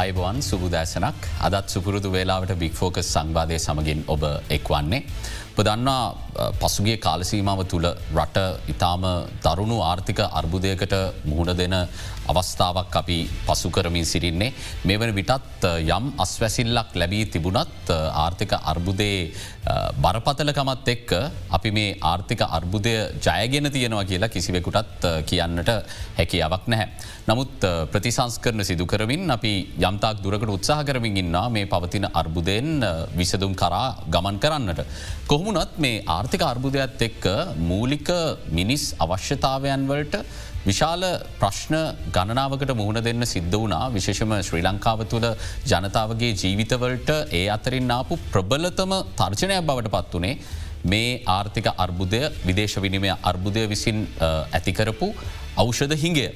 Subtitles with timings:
[0.00, 4.22] අයිබවන් සුබුදෑසනක් අදත් සුපුරුදු වේලාවට බික්‍ෆෝකස් සංවාධය සමගින් ඔබ
[4.56, 5.00] එක්වන්නේ.
[5.56, 6.02] පදන්නා
[6.60, 9.04] පසුගේ කාලසීමාව තුළ රට ඉතාම
[9.44, 10.94] දරුණු ආර්ථික අර්බුදයකට
[11.24, 11.76] මුහුණ දෙන
[12.28, 14.52] අවස්ථාවක් අපි පසු කරමින් සිරින්නේ.
[14.84, 19.30] මේ වන විටත් යම් අස්වැසිල්ලක් ලැබී තිබුණත් ආර්ථික අර්බුදයේ
[19.96, 21.10] බරපතලකමත් එක්ක
[21.50, 25.70] අපි මේ ආර්ථික අර්බුදය ජයගෙන තියෙනවා කියලා කිසිවෙකුටත් කියන්නට
[26.18, 26.88] හැකියාවක් නැහැ.
[27.28, 32.84] නමුත් ප්‍රතිසංස්කරන සිදුකරමින් අපි යම්තාක් දුරකට උත්සාහ කරමින් ඉන්නා මේ පවතින අර්බුදයෙන්
[33.16, 34.80] විසදුම් කරා ගමන් කරන්නට.
[35.26, 37.24] කොහොමුණත් මේ ආර්ථික අර්බුදයක්ත් එක්ක
[37.68, 38.08] මූලික
[38.52, 40.16] මිනිස් අවශ්‍යතාවයන් වලට
[40.66, 41.02] විශාල
[41.40, 41.76] ප්‍රශ්න
[42.14, 45.26] ගණනාවකට මුහුණ දෙන්න සිද්ධ වනා විශේෂම ශ්‍රී ලංකාව තුළ
[45.70, 50.34] ජනතාවගේ ජීවිතවලට ඒ අතරින් ආපු ප්‍රබලතම තර්ජනයක් බවට පත් වනේ
[50.84, 55.08] මේ ආර්ථික අර්බුදය විදේශ විනිමය අර්බුදය විසින් ඇතිකරපු
[55.56, 56.28] ඖෂධ හිඟය.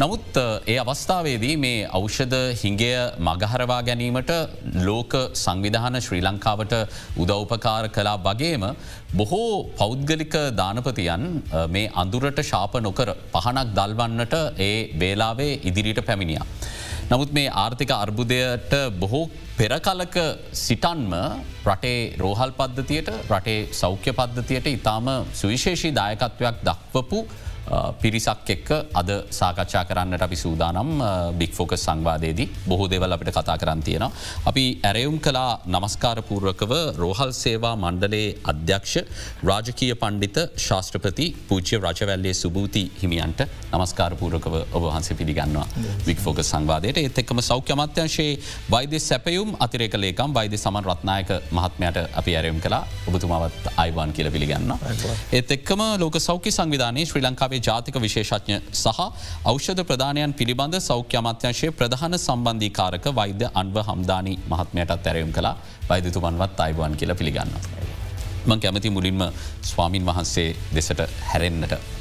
[0.00, 2.90] නමුත් ඒ අවස්ථාවේදී මේ ඖෂධ හිංගය
[3.26, 4.30] මගහරවා ගැනීමට
[4.86, 6.74] ලෝක සංවිධාන ශ්‍රී ලංකාවට
[7.22, 8.64] උදව්පකාර කලා වගේම
[9.12, 11.26] බොහෝ පෞද්ගලික දානපතියන්
[11.74, 16.40] මේ අඳුරට ශාප නොකර පහනක් දල්වන්නට ඒ වේලාවේ ඉදිරිට පැමිණිය.
[17.10, 19.22] නමුත් මේ ආර්ථික අර්බුදයට බොහෝ
[19.58, 20.16] පෙරකලක
[20.62, 21.12] සිටන්ම
[21.66, 27.20] රටේ රෝහල් පද්ධතියට රටේ සෞඛ්‍ය පද්ධතියට ඉතාම සුවිශේෂී දායකත්වයක් දක්වපු
[28.02, 30.90] පිරිසක් එක්ක අද සාකච්ඡා කරන්නට අපි සූදානම්
[31.40, 32.48] බික්‍ෆෝක සංවාදයේදී.
[32.68, 34.10] බොහෝ දෙවල් අපිට කතා කරන්න තියෙනවා.
[34.50, 38.94] අපි ඇරයුම් කලා නමස්කාරපූර්වකව රෝහල් සේවා මණ්ඩලේ අධ්‍යක්ෂ
[39.50, 43.40] රාජකීය පණ්ඩිත ශාස්ත්‍රපති පූජ්‍ය රජවැල්ලේ සුභූති හිමියන්ට
[43.72, 45.66] නමස්කාරපූරකව ඔබහන්සේ පිළිගන්නවා.
[46.08, 46.98] වික්‍ෆෝක සංවාදයට.
[46.98, 48.38] එත් එක්කම සෞඛ්‍යමත්‍යංශයේ
[48.70, 54.72] වෛද්‍ය සැපයුම් අතිරේක ලේකම් වෛද්‍ය සමන් රත්නායක මහත්මයට අපි ඇරයුම් කලා ඔබතුමාවත් අයිවාන් කියල පිළිගන්න.
[55.32, 59.00] ඒත් එක්කම ලෝක සෞඛ්‍ය සංවිධානයේ ශ්‍රී ලංකාවේ ජාතික විශේෂඥ සහ
[59.44, 65.54] ෞෂධ ප්‍රධානයන් පිළිබඳ සෞඛ්‍ය අමාත්‍යංශයේ ප්‍රධාන සම්බන්ධීකාරක වෛද්‍ය අන්ව හම්දානී මහත්මයටත් ඇරයුම් කලා
[65.88, 67.54] වෛදතුමන්වත් අයිබුවන් කියලා පිළිගන්න.
[68.46, 69.22] මං කැමති මුලින්ම
[69.62, 71.99] ස්වාමීන් වහන්සේ දෙසට හැරෙන්න්නට.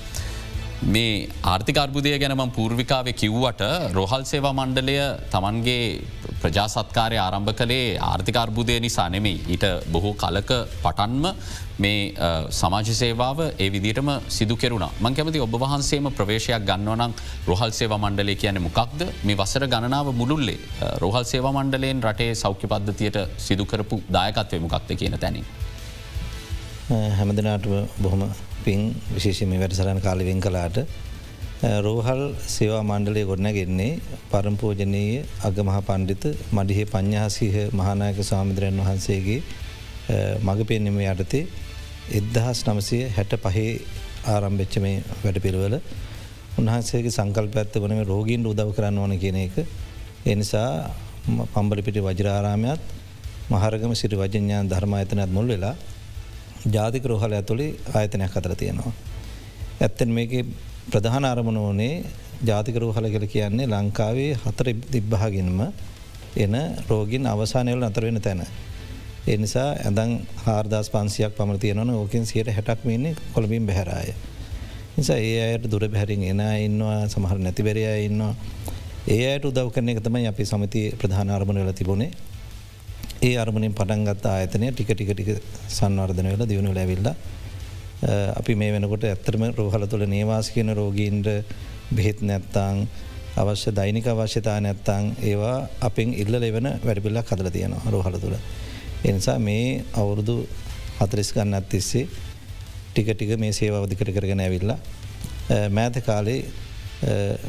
[0.81, 3.62] මේ ආර්ථිකර්බුදය ගැනම පූර්විකාව කිව්වට
[3.94, 4.95] රොහල් සේවා මණ්ඩලය
[5.29, 5.81] තමන්ගේ
[6.41, 9.41] ප්‍රජාසත්කාරය ආරම්භ කළේ ආර්ථිකර්බුදය නිසා නෙමෙයි.
[9.50, 10.51] ඊට බොහෝ කලක
[10.84, 11.25] පටන්ම
[11.79, 12.13] මේ
[12.51, 14.88] සමාජ සේවාව ඒ විදිටම සිදු කෙරුණ.
[15.01, 17.13] මං කැමති ඔබ වහන්සේම ප්‍රවේශයක් ගන්නවනම්
[17.46, 19.01] රොහල් සේවා මණ්ඩලය කියන මොකක්ද?
[19.25, 20.59] මේ වසර ගණනාව මුළුල්ලේ
[20.97, 25.46] රොහල් සේවා මණ්ඩලයෙන් රටේ සෞඛ්‍ය පද්ධතියට සිදුකරපු දායකත්වය මොකක්ද කියන තැනින්.
[27.17, 27.67] හැමදිනාට
[28.00, 28.23] බොහොම
[28.69, 28.81] පින්
[29.12, 30.80] විශේෂම වැඩසරණ කාලවෙන් කලාට
[31.80, 33.94] රෝහල් සේවා මණ්ඩලය ගොඩනැගෙන්නේ
[34.30, 39.41] පරම්පෝජනයේ අග මහ පණ්ඩිත මඩිහේ පඤ්ඥාසිහ මහනායක සාමිදරයන් වහන්සේගේ
[40.41, 41.44] මඟ පෙන්නෙම යටතේ
[42.12, 43.68] එද්දහස් නමසය හැට පහේ
[44.28, 45.75] ආරම්භච්ච මේ වැඩ පිළිවල
[46.58, 49.56] උන්හන්සේගේ සංකල්ප ඇත්ත වනම රෝගීන් උදව කරන්න ඕන කියන එක.
[50.25, 50.72] එනිසා
[51.53, 52.81] පම්බලිපිටි වජරාරාමයත්
[53.50, 55.75] මහරගම සිරි වජඥාන් ධර්ම ඇතනත් මුල් වෙලා
[56.66, 58.92] ජාතික රෝහල ඇතුළි ආයතනයක් අතර තියෙනවා.
[59.81, 60.31] ඇත්තන් මේක
[60.92, 62.03] ප්‍රධාන අරමුණ ඕනේ
[62.42, 65.62] ජාතික රෝහල කළ කියන්නේ ලංකාවේ හතර තිබ්බහගෙනම
[66.38, 66.56] එන
[66.90, 68.44] රෝගින් අවසානයවල අතරවෙන තැන.
[69.28, 74.14] එනිසා ඇදන් හාර්දස් පන්සියක් පමර තියනවන ඕකින් සියට හැටක් වන්නේ කොළබින් බැහරාය.
[74.97, 78.36] නිසා ඒ අයට දුර බැහරින් එන ඉන්නවා සමහර නැතිබෙරයා ඉන්නවා.
[79.08, 82.12] ඒ අයට උදව් කරන එක තමයි අපි සමති ප්‍රධාන අරමණ වෙල තිබුණේ
[83.22, 85.30] ඒ අරමනින් පටන්ගත් ආයතනය ටික ටික ටික
[85.69, 87.07] සංවර්ධන වෙල දියුණු ලැවිල්ල
[88.40, 91.28] අපි මේ වෙනකොට ඇත්තරම රෝහල තුළ නේවාස කියන රෝගීන්ට
[91.91, 92.78] බෙහෙත් නැත්තං
[93.35, 98.38] අවශ්‍ය දෛනික අවශ්‍යතා නැත්තං ඒවා අපින් ඉල්ල ලෙවන වැඩිපිල්ලක් කදල තියෙනවා රෝහල තුළ.
[99.03, 100.38] එනිසා මේ අවුරුදු
[101.00, 102.08] හතරිස් ගන්නත් තිස්සේ
[102.90, 104.79] ටික ටික මේ සේවාවධිකට කරගෙන ඇවිල්ලා
[105.69, 106.40] මෑත කාලේ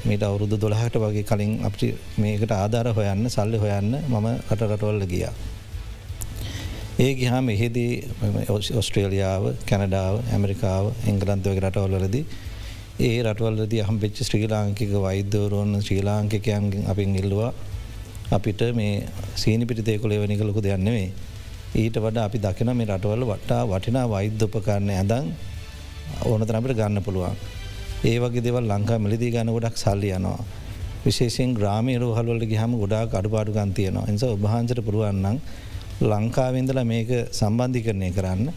[0.05, 5.35] මීට අවුරුදු දොළහට වගේ කලින් අපි මේකට ආධාර හොයන්න සල්ලි හොයන්න මම රට රටවල්ල ගියා.
[7.01, 7.93] ඒ ගහම එහෙදී
[8.81, 12.25] ඔස්ට්‍රේලියාව කැනඩාව ඇමරිකාව එංගලන්තවගේ රටවල්ලදී
[13.01, 17.53] ඒ රටවල්ලද හම් පෙච්ච ශ්‍රී ලාංකික වෛද්‍යවරුවන් ශ්‍රී ලාංකිකයන්ගෙන් අපින් ඉල්ලවා
[18.31, 18.91] අපිට මේ
[19.35, 21.09] සීනි පිටිතයකොළ එවනිකලොකු දෙයන්නෙවේ
[21.75, 25.33] ඊට වඩ අපි දකින මේ රටවල්ල වටා වටිනා වෛද්‍ය උපකරණය ඇදන්
[26.25, 27.37] ඕනතන අපිට ගන්න පුළුවන්.
[28.05, 30.45] ඒ වගේ දෙවල් ලංකා මලිදී ගන්න ගොඩක් සල්ලි යනවා.
[31.01, 35.37] විශේෂෙන් ග්‍රාමී රෝහල්වලට ගහම ගොඩාක් අඩුපාඩු ගන්තියනවා එනිස ඔබහන්සට පුළුවන්නම්
[36.01, 38.49] ලංකාවෙන්දල මේක සම්බන්ධිකරණය කරන්න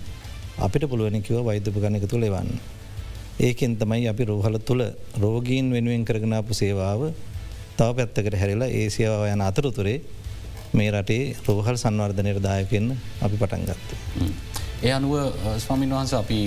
[0.66, 2.50] අපිට පුළුවනිකිව වෛද්‍යපගන්න එක තුළ එවන්න.
[3.40, 4.84] ඒකෙන් තමයි අපි රෝහල තුළ
[5.20, 7.02] රෝගීන් වෙනුවෙන් කරගෙනාපු සේවාව
[7.78, 9.98] තව පැත්තකට හැරිලා ඒ සේවාව යන අතරතුරේ
[10.78, 12.96] මේ රටේ රෝහල් සංවර්ධනයට දායකෙන්න්න
[13.26, 13.90] අපි පටන්ගත්ත.
[14.84, 15.14] ඒ අනුව
[15.66, 16.40] ස්වාමින් වහන්ස අපි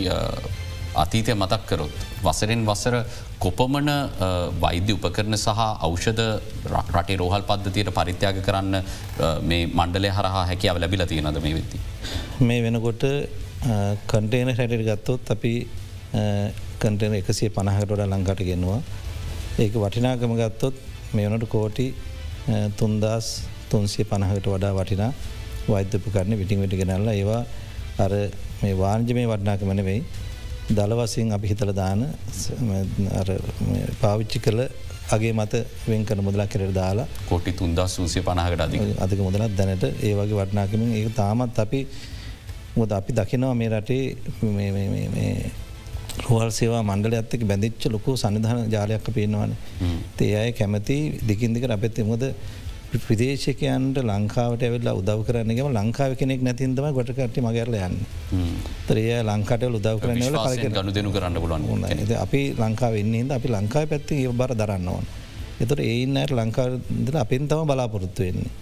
[1.02, 1.94] අතීතය මතක්කරොත්.
[2.26, 2.96] වසරෙන් වසර
[3.44, 3.88] කොපමන
[4.64, 6.22] වෛද්‍ය උපකරන සහ ෞෂධ
[6.94, 8.76] රටේ රෝහල් පද්ධතියට පරිත්‍යාග කරන්න
[9.50, 11.80] මේ මණ්ඩලය හරහා හැකියාව ලැබිල තියෙනද මේ වෙති.
[12.48, 13.04] මේ වෙනකොට
[14.12, 15.54] කන්ටේන හැටට ගත්තොත් අපි
[16.82, 18.80] කන්ටේන එකසිය පණහකටොට ලංකාට ගෙනවා.
[19.64, 20.74] ඒක වටිනාගම ගත්තොත්
[21.14, 21.86] මේ වනට කෝටි
[22.78, 23.28] තුන්දස්
[23.70, 25.12] තුන්සිය පණහකට වඩා වටිනා
[25.68, 27.42] වෛද්‍යපකරන විටිං විටි ගෙනල්ල ඒවා
[28.04, 28.12] අර
[28.62, 30.00] මේ වාර්ජ මේ වටනාකමන වෙයි
[30.68, 32.00] දළවසින් අපි හිතල දාන
[34.00, 34.60] පාවිච්චි කළ
[35.10, 35.54] අගේ මත
[35.88, 40.38] වෙන් කන මුදලක් කරට දාලා කොටි තුන්දා සූසිය පණහකට අධි අධක මුදලත් දැනට ඒ වගේ
[40.40, 41.86] වටනාකමින් ඒ තාමත් අපි
[42.76, 44.04] මුද අපි දකිනවා මේ රටේ
[46.26, 49.56] රෝහල් සේවා මණ්ඩල ඇත්තක බැඳිච්ච ලොකු සනිධන ජාලයක් පේනවාන
[50.16, 50.98] තේ අය කැමති
[51.28, 52.08] දිකින්දික අපැත්ති
[52.90, 57.96] මුද විදේශකයන්ට ලංකාවට ඇවෙල්ලා උදව කරන්නගම ලංකාව කෙනෙක් නැතින්දම ගොටකට මගරල යන්න.
[58.88, 60.22] තරය ලංකාට උදව කරන
[60.76, 61.62] ගනු දෙනු කරන්න පුලන්
[62.16, 65.04] අපි ලංකාව එන්නේද අපි ලංකාව පැත්ති බර දරන්න ඕන.
[65.60, 68.54] එතට ඒන්නයට ලංකාදල අපෙන් තම බලාපොරොත්තු වෙන්නේ.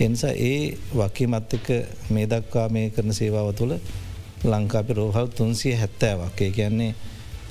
[0.00, 1.68] එනිසා ඒ වකීමත් එක්ක
[2.10, 3.74] මේ දක්වා මේ කරන සේවාව තුළ
[4.44, 6.92] ලංකාපි රෝහල් තුන්සිය හැත්තෑවක් ඒ කියන්නේ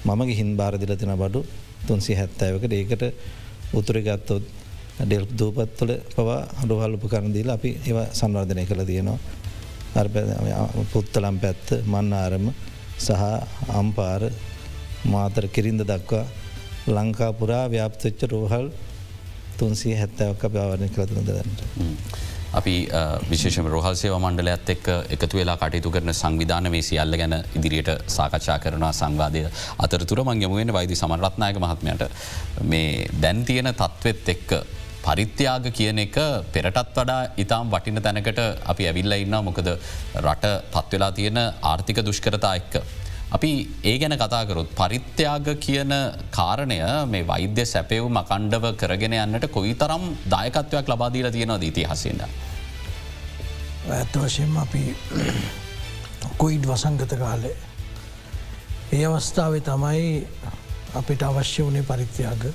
[0.06, 1.45] මම ගිහින් බාරදිල තින බඩු
[1.88, 3.04] තුන්සිය හැත්තෑවකට ඒකට
[3.74, 4.58] උතුරි ගත්තොත්
[4.99, 9.19] ඩෙල් දූපත් තුළ පවා රෝහල් උපකරනදීලා අපි ඒව සංවර්ධනය කළ තියෙනවා.
[10.93, 12.45] පුත්තලම් පැත්ත මන්න ආරම
[13.05, 13.23] සහ
[13.81, 14.21] අම්පාර
[15.13, 16.25] මාතර කිරින්ද දක්වා
[16.97, 18.67] ලංකා පුරා ව්‍යාප්තච්ච රෝහල්
[19.59, 21.61] තුන්සිය හැත්තවක භාවරණය කරතුන දන්නට.
[22.59, 22.75] අපි
[23.31, 28.93] විශේෂම රෝහල්සේ මණ්ඩලයත් එක් එකතු වෙලා කටයුතු කරන සංවිධාන මේ සියල්ල ගැන ඉදිරියට සාකච්ඡා කරනවා
[28.99, 29.43] සංවාදය
[29.85, 30.21] අතරතුර.
[30.29, 32.03] මංගමුවෙන් වෛදි සමරත්නායක මහත්මයට.
[32.71, 34.51] මේ දැන් තියෙන තත්ත්වෙත් එක්ක
[35.09, 36.17] පරිත්‍යාග කියන එක
[36.53, 38.39] පෙරටත් වඩා ඉතාම් වටින තැනකට
[38.71, 39.69] අපි ඇවිල්ල ඉන්න මොකද
[40.23, 41.39] රට පත්වෙලා තියෙන
[41.71, 42.75] ආර්ථික දුෂ්කරතා එක්ක.
[43.38, 43.51] අපි
[43.83, 45.91] ඒ ගැන කතාකරොත් පරිත්‍යාග කියන
[46.38, 46.79] කාරණය
[47.13, 52.21] මේ වෛද්‍ය සැපයව් මකණ්ඩව කරගෙන යන්නට කොයි තරම් දායකත්වයක් ලබාදීල තියෙනවා දීති හසිද.
[53.89, 54.83] ඇත්ත වශයෙන් අපි
[56.38, 57.56] කොයිඩ් වසංගත කාලේ.
[58.94, 60.07] ඒ අවස්ථාවේ තමයි
[60.95, 62.50] අපිට අවශ්‍ය වනේ පරිත්‍යාග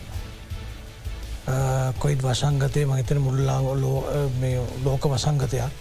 [1.98, 3.66] කොයිඩ් වසංගතය මහිතන මුල්ලාංග
[4.84, 5.72] ලෝක වසංගතයක්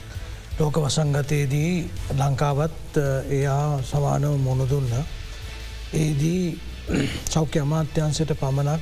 [0.60, 2.98] ලෝක වසංගතයේදී ලංකාවත්
[3.30, 4.92] එයා සමානව මොනදුන්න.
[5.94, 6.60] ඒදී
[7.26, 8.82] සෞඛ්‍ය අමාත්‍යන්සට පමණක්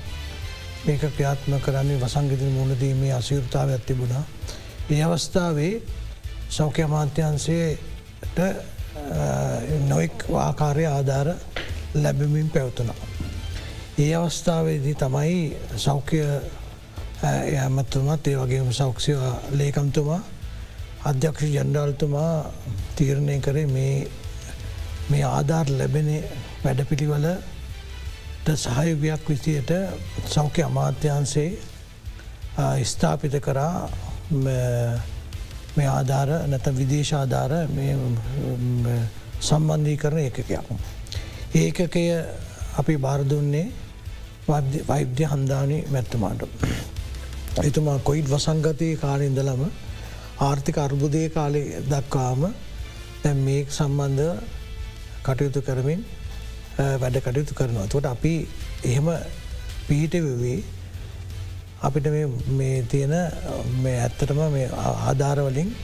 [0.86, 4.24] මේක ක්‍රියාත්ම කරන්නේ වසංගිතන මුණදීමේ අසයුරතාව ඇතිබුණා.
[4.90, 5.82] ඒ අවස්ථාවේ
[6.50, 8.38] සෞඛ්‍ය අමාත්‍යන්සේට
[9.88, 11.30] නොෙක් ආකාරය ආධාර
[11.96, 12.96] ලැබමින් පැවතුනා.
[13.98, 16.20] ඒ අවස්ථාවේදී තමයි සෞඛ්‍ය
[17.24, 19.14] ඇමත්තුමත් ඒ වගේම සෞක්ෂය
[19.52, 20.22] ලේකම්තුමා
[21.04, 22.52] අධ්‍යක්ෂ ජන්ඩාල්තුමා
[22.96, 26.10] තීරණය කරේ මේ ආධාර ලැබෙන
[26.64, 29.72] වැඩපිළිවලට සහයුගයක් විසියට
[30.28, 31.50] සෞඛ්‍ය අමාත්‍යන්සේ
[32.84, 33.90] ස්ථාපිත කරා
[35.76, 37.52] මේ ආධාර නැත විදේශාධාර
[39.42, 40.50] සම්බන්ධී කරන ඒකකයක්.
[41.56, 42.04] ඒකකය
[42.78, 43.68] අපි බාරදුන්නේ
[44.88, 46.42] වෛද්‍ය හන්දානි මැත්තමාට.
[47.60, 49.62] එතුමා කොයිඩ් වසංගතය කාලින්දලම
[50.40, 52.42] ආර්ථික අර්බුදය කාලය දක්වාම
[53.24, 54.40] දැ මේ සම්බන්ධ
[55.24, 56.06] කටයුතු කරමින්
[56.98, 57.88] වැඩ කටයුතු කරනවා.
[57.88, 58.48] තුට අපි
[58.84, 59.08] එහෙම
[59.88, 60.64] පීටවේ
[61.82, 62.08] අපිට
[62.50, 63.14] මේ තියෙන
[63.82, 64.70] මේ ඇත්තටම මේ
[65.04, 65.76] ආධාරවලින්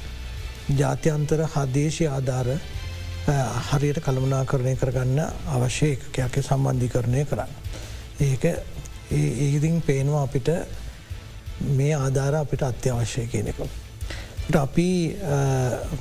[0.72, 2.48] ජාත්‍යන්තර හදේශය ආධාර
[3.70, 7.52] හරියට කළමනා කරණය කරගන්න අවශ්‍ය එකකයක් සම්බන්ධි කරණය කරන්න.
[8.22, 8.44] ඒක
[9.12, 10.50] ඒඉතින් පේනවා අපිට
[11.60, 13.68] මේ ආධාර අපිට අත්‍යවශ්‍යය කියනෙකු.
[14.56, 15.16] අපි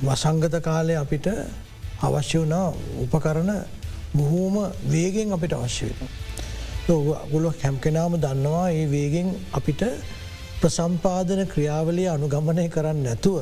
[0.01, 1.27] වසංගත කාලය අපිට
[2.01, 2.73] අවශ්‍ය වනා
[3.03, 3.51] උපකරන
[4.13, 6.09] බොහෝම වේගෙන් අපිට අවශ්‍ය වෙන.
[7.31, 9.81] ගොලො හැම්කෙනාම දන්නවා ඒ වේගෙන් අපිට
[10.61, 13.37] ප්‍රසම්පාදන ක්‍රියාවලිය අනුගමනය කරන්න නැතුව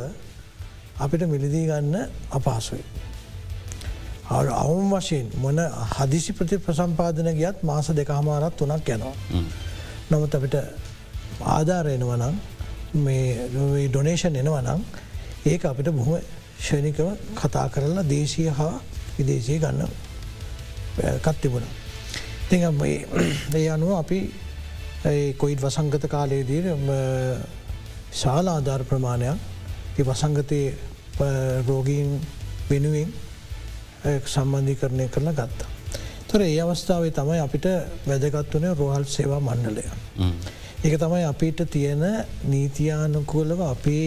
[0.99, 1.95] අපිට මිලිදී ගන්න
[2.31, 2.83] අපහසුයි.
[4.27, 5.57] අවුම් වශයෙන් මොන
[5.91, 9.15] හදිසි ප්‍රති ප්‍රසම්පාදන ගියත් මාස දෙක හමාරත් වනක් යනවා.
[10.11, 10.55] නමුත් අපිට
[11.47, 12.35] ආධාරයනවනම්
[12.95, 14.81] මේ ඩොනේෂන් එනවනම්
[15.45, 16.19] ඒක අපිට බොහොම
[16.59, 18.73] ෂණිකව කතා කරලා දේශය හා
[19.17, 19.89] විදේශය ගන්න
[21.21, 21.67] කත්තිබුණ.
[22.49, 22.55] ති
[23.55, 24.19] ඒ අනුව අපි
[25.37, 26.61] කොයිඩ් වසංගත කාලයේදී
[28.13, 29.37] ශාල ආධාර ප්‍රමාණයක්
[29.99, 30.61] වසංගතය
[31.67, 32.09] රෝගීන්
[32.69, 33.13] වෙනුවෙන්
[34.25, 35.69] සම්බන්ධී කරණය කරලා ගත්තා.
[36.27, 37.65] තොර ඒ අවස්ථාවේ තමයි අපිට
[38.07, 39.83] වැදගත් වනේ රෝහල් සේවා මණ්ඩලය.
[40.85, 42.03] ඒක තමයි අපිට තියෙන
[42.45, 44.05] නීතියානුකූලව අපේ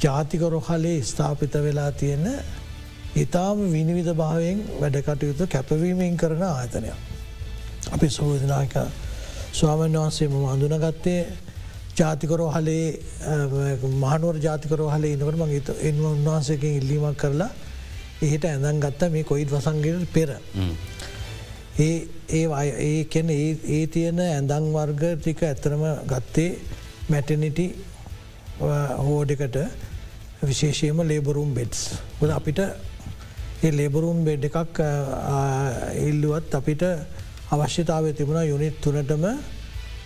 [0.00, 2.24] ජාතික රොහලේ ස්ථාපිත වෙලා තියෙන
[3.16, 6.96] ඉතාම විනිවිධ භාවයෙන් වැඩකටයුතු කැපවීමෙන් කරන ආයතනයක්.
[7.92, 8.74] අපි සෝධනාක
[9.52, 11.20] ස්වාමන් වහන්සේ මම අඳුනගත්තේ
[11.94, 12.86] ජාතිකරෝ හලේ
[13.98, 17.50] මහනුවර ජාතිකරෝ හලේ ඉනකට මගේ එන්ව උන්වහන්සේකින් ඉල්ලීමක් කරලා
[18.22, 20.30] එහිට ඇඳන් ගත්ත මේ කොයිත් වසන්ගට පෙර.
[21.76, 26.50] ඒ ඒ කැන ඒ තියෙන ඇඳං වර්ග ටික ඇතරම ගත්තේ
[27.08, 27.66] මැටනිටි
[29.00, 29.56] හෝඩකට
[30.42, 31.80] විශේෂයම ලේබරුම් බෙඩ්ස්
[32.20, 34.78] ොද අපිට ඒ ලේබරුම් බෙඩ් එකක්
[36.02, 36.82] ඉල්ලුවත් අපිට
[37.50, 39.26] අවශ්‍යතාව තිබුණ යුනිත් තුනටම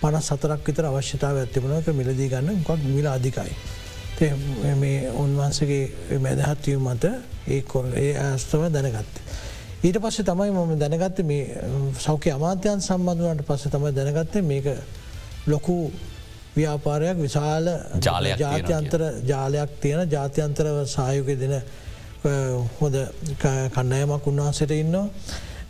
[0.01, 3.53] පන සතරක් විතර අවශ්‍යතාව ඇතිබුණක මිලදී ගන්න කොක් මිල අධිකයි.
[4.75, 7.05] මේ උන්වහන්සගේ මැදහත්වීම මත
[7.47, 9.23] ඒ කොල් ඒ ඇස්තව දැනගත්තේ.
[9.81, 11.45] ඊට පස්සේ තමයි මම දැනගත්ත මේ
[11.97, 14.67] සෞඛ්‍ය අමාත්‍යයන් සම්බන්ධනට පස්සේ තමයි දැනගත්තේ මේක
[15.47, 15.77] ලොකු
[16.57, 17.67] ව්‍යාපාරයක් විශාල
[18.37, 21.55] ජාත්‍යන්තර ජාලයක් තියෙන ජාත්‍යන්තරව සායුක දෙන
[22.81, 22.97] හොද
[23.39, 25.07] කණ්ඩයමක් උන්වහන්සට ඉන්නවා.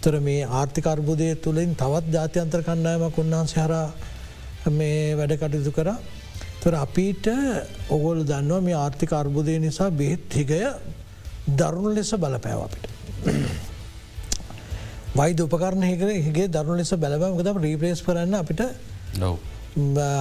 [0.00, 3.74] තොර මේ ආර්ථිකර්බුදය තුළින් තවත් ජාත්‍යන්ත්‍ර කණ්ඩායමක් උන්වහන්සේ හර
[4.72, 5.88] මේ වැඩ කටයුතු කර
[6.62, 7.26] තොර අපිට
[7.90, 10.60] ඔගොල් දන්නවා මේ ආර්ථික අර්බුදය නිසා බෙහෙත් හිගය
[11.58, 12.84] දරුණු ලෙස බලපෑව අපිට.
[15.18, 18.62] වයිද උපකරණ හිකර හිගේ දරුණු ලෙස බැලබමකතම රීප්‍රේස් කරන්න අපිට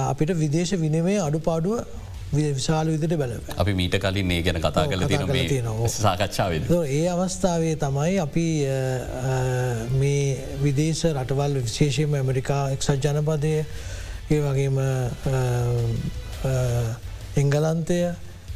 [0.08, 1.76] අපිට විදේශ විනමේ අඩුපාඩුව
[2.30, 5.04] විශාල විදිට බැල අපි මීට කලින් ඒ ගැන කතා කල
[5.88, 6.52] සාකච්ඡාව
[6.90, 8.46] ඒ අවස්ථාවේ තමයි අපි
[9.94, 10.22] මේ
[10.60, 13.54] විදේශ රටවල් විශේෂයම ඇමරිකා එක්සත් ජනපදය
[14.28, 14.80] ඒ වගේම
[17.36, 18.00] එංගලන්තය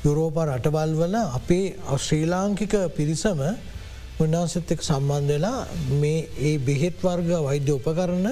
[0.04, 1.66] යුරෝපා රටවල් වල අපේ
[1.98, 3.42] ශ්‍රී ලාංකික පිරිසම
[4.24, 5.58] උන්නාසත් එක් සම්බන්ධලා
[6.00, 8.26] මේ ඒ බෙහෙත් වර්ග වෛද්‍ය උපකරන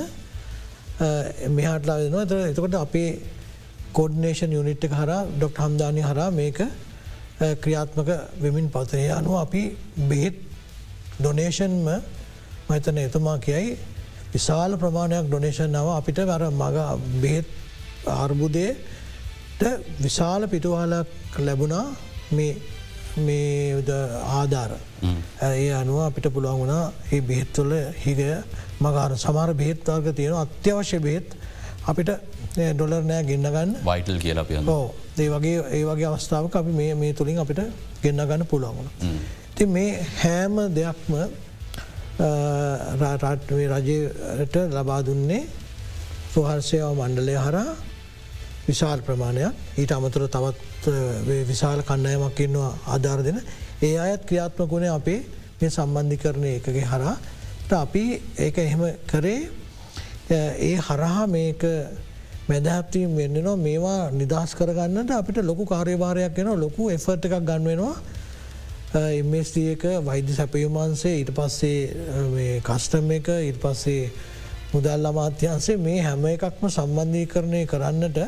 [1.57, 2.25] මෙහටලා දෙනවා.
[2.25, 3.11] එත එතකොට අපේ
[3.93, 6.59] කෝඩනේෂන් යුනිට් එක හර ඩොක්ට හම්දානය හරා මේක
[7.63, 8.11] ක්‍රියාත්මක
[8.43, 9.63] වෙමින් පතය අනුව අපි
[10.11, 10.37] බෙහෙත්
[11.19, 11.89] ඩොනේෂන්ම
[12.69, 13.79] මතන එතුමා කියයි
[14.35, 16.77] විශාල ප්‍රමාණයක් ඩොනේෂන් නව අපිට වර මග
[17.23, 17.47] බෙහෙත්
[18.17, 19.65] අර්බුදයට
[20.01, 21.87] විශාල පිටුවාලක් ලැබුණා.
[22.33, 22.53] මේ
[24.33, 24.73] ආධාර.
[25.43, 27.73] ඒ අනුව අපිට පුළුවන් වුණා ඒ බෙහෙත්තුල
[28.05, 28.31] හිගය
[28.81, 31.29] මගාර සමාර බෙහෙත්වාර්ග තියෙන අත්‍යවශ්‍ය බෙහෙත්
[31.87, 32.11] අපිට
[32.75, 34.59] ඩොලර් නෑ ගෙන්න්නගන්න වයිටල් කියලා පිය
[35.19, 37.61] ඒ වගේ ඒ වගේ අවස්ථාවක අපි මේ මේ තුළින් අපිට
[38.03, 38.91] ගෙන්න්න ගන්න පුළුවන්ගුණ.
[39.57, 39.91] ති මේ
[40.23, 41.13] හෑම දෙයක්ම
[43.03, 45.43] රාටේ රජයට ලබා දුන්නේ
[46.35, 47.71] සුහර්සයාව මණ්ඩලය හරා
[48.69, 49.55] විශාල් ප්‍රමාණයක්.
[49.79, 50.70] ඊට අමතුර තවත්
[51.45, 53.41] විශාල කණ්ඩයමක් ඉන්නවා ආධාර දෙන.
[53.83, 55.21] ඒ අයත් ක්‍රියාත්මකුණේ අපේ
[55.61, 57.17] මේ සම්බන්ධි කරණය එකගේ හරා
[57.77, 58.05] අපි
[58.39, 59.49] ඒක එහෙම කරේ
[60.31, 61.63] ඒ හරහා මේක
[62.49, 67.95] මැදහැප්තීම් වෙන්නනවා මේවා නිදහස් කරගන්නට අපිට ලොකු කාර්යභාරයක් එෙන ලොකු එෆර්ට එකක් ගන්වෙනවා
[69.13, 74.11] එමස්ට එක වෛද්‍ය සැපයුමන්සේ ඊට පස්සේ කස්ටම් එක ඊට පස්සේ
[74.73, 78.19] මුදල් අමාත්‍යන්සේ මේ හැම එකක්ම සම්බන්ධී කරණය කරන්නට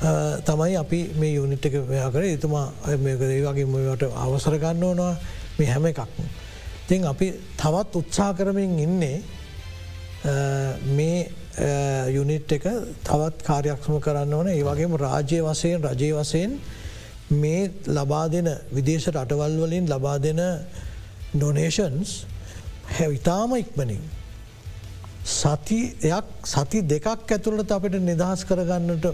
[0.00, 5.14] තමයි අපි මේ යුනිට් එක වයා කර එතුමා මේකදේ වගේ මට අවසර ගන්න ඕනවා
[5.58, 6.24] මේ හැම එකක්ම.
[6.86, 9.22] තින් අපි තවත් උත්සා කරමින් ඉන්නේ
[10.88, 11.28] මේ
[12.08, 12.64] යුනිට් එක
[13.04, 16.58] තවත් කාර්යක්ෂම කරන්න ඕන ඒ වගේම රාජ්‍ය වසයෙන් රජය වසයෙන්
[17.32, 20.40] මේ ලබා දෙන විදේශ රටවල් වලින් ලබා දෙන
[21.34, 22.24] ඩොනේෂන්ස්
[22.90, 24.00] හැවිතාම ඉක්මනින්.
[25.26, 29.06] සතියක් සති දෙකක් ඇතුළට අපිට නිදහස් කරගන්නට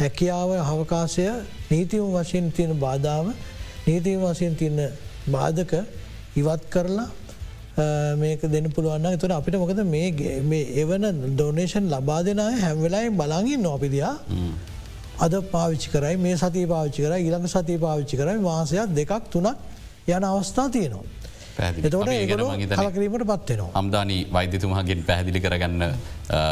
[0.00, 1.24] හැකියාව හවකාසය
[1.70, 3.26] නීතිම වශයෙන් තියෙන බාධාව
[3.86, 4.78] නීතිම වශයෙන් තියන්න
[5.28, 5.72] බාධක
[6.36, 7.08] ඉවත් කරලා
[8.16, 14.14] මේක දෙන්න පුළුවන්න තුර අපිට මොකද මේ එවන ඩොනේෂන් ලබා දෙනය හැම්වෙලායි බලගින් නොපිදියා
[15.18, 19.56] අද පාවිච්චි කරයි මේ සති පාවිච්චි කර ඉළඟ සති පාවිච්චි කරයි මාසයක් දෙකක් තුනක්
[20.08, 21.04] යන අවස්ථා තියනවා.
[21.78, 22.26] එතවට ඒ
[22.74, 23.70] කලකිරීමට පත්වෙනවා.
[23.74, 25.82] අම්දානී වෛද්‍යතුමහගෙන් පැහදිලි කරගන්න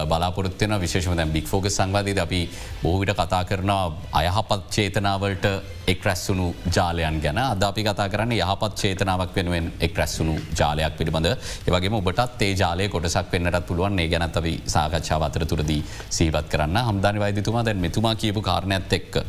[0.05, 2.41] බලාපොරත්වන විශේෂම දැ බික් ෆෝග සංවාදීද අපි
[2.83, 5.47] බොහවිට කතා කරනවා අයහපත් චේතනාවලට
[5.87, 7.39] එක් රැස්සුණු ජාලයන් ගැන.
[7.39, 11.29] අද අපි කතා කරන්න යහපත් චේතනාවක් වෙනුවෙන් එක් රැස්සුණු ජාලයක් පිළිබඳ.
[11.67, 13.99] ඒවගේ ඔබටත් ඒ ජාලය කොටසක් වෙන්නටත් පුළුවන්.
[13.99, 16.81] ඒ ගැනත් අපි සාකච්ඡාව අතර තුරදී සීවත් කරන්න.
[16.89, 19.23] හම්දානි වෛදතුමා දැන් මෙතුමා කියපු කාරණයක්ත් එක්ක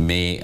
[0.00, 0.40] මේ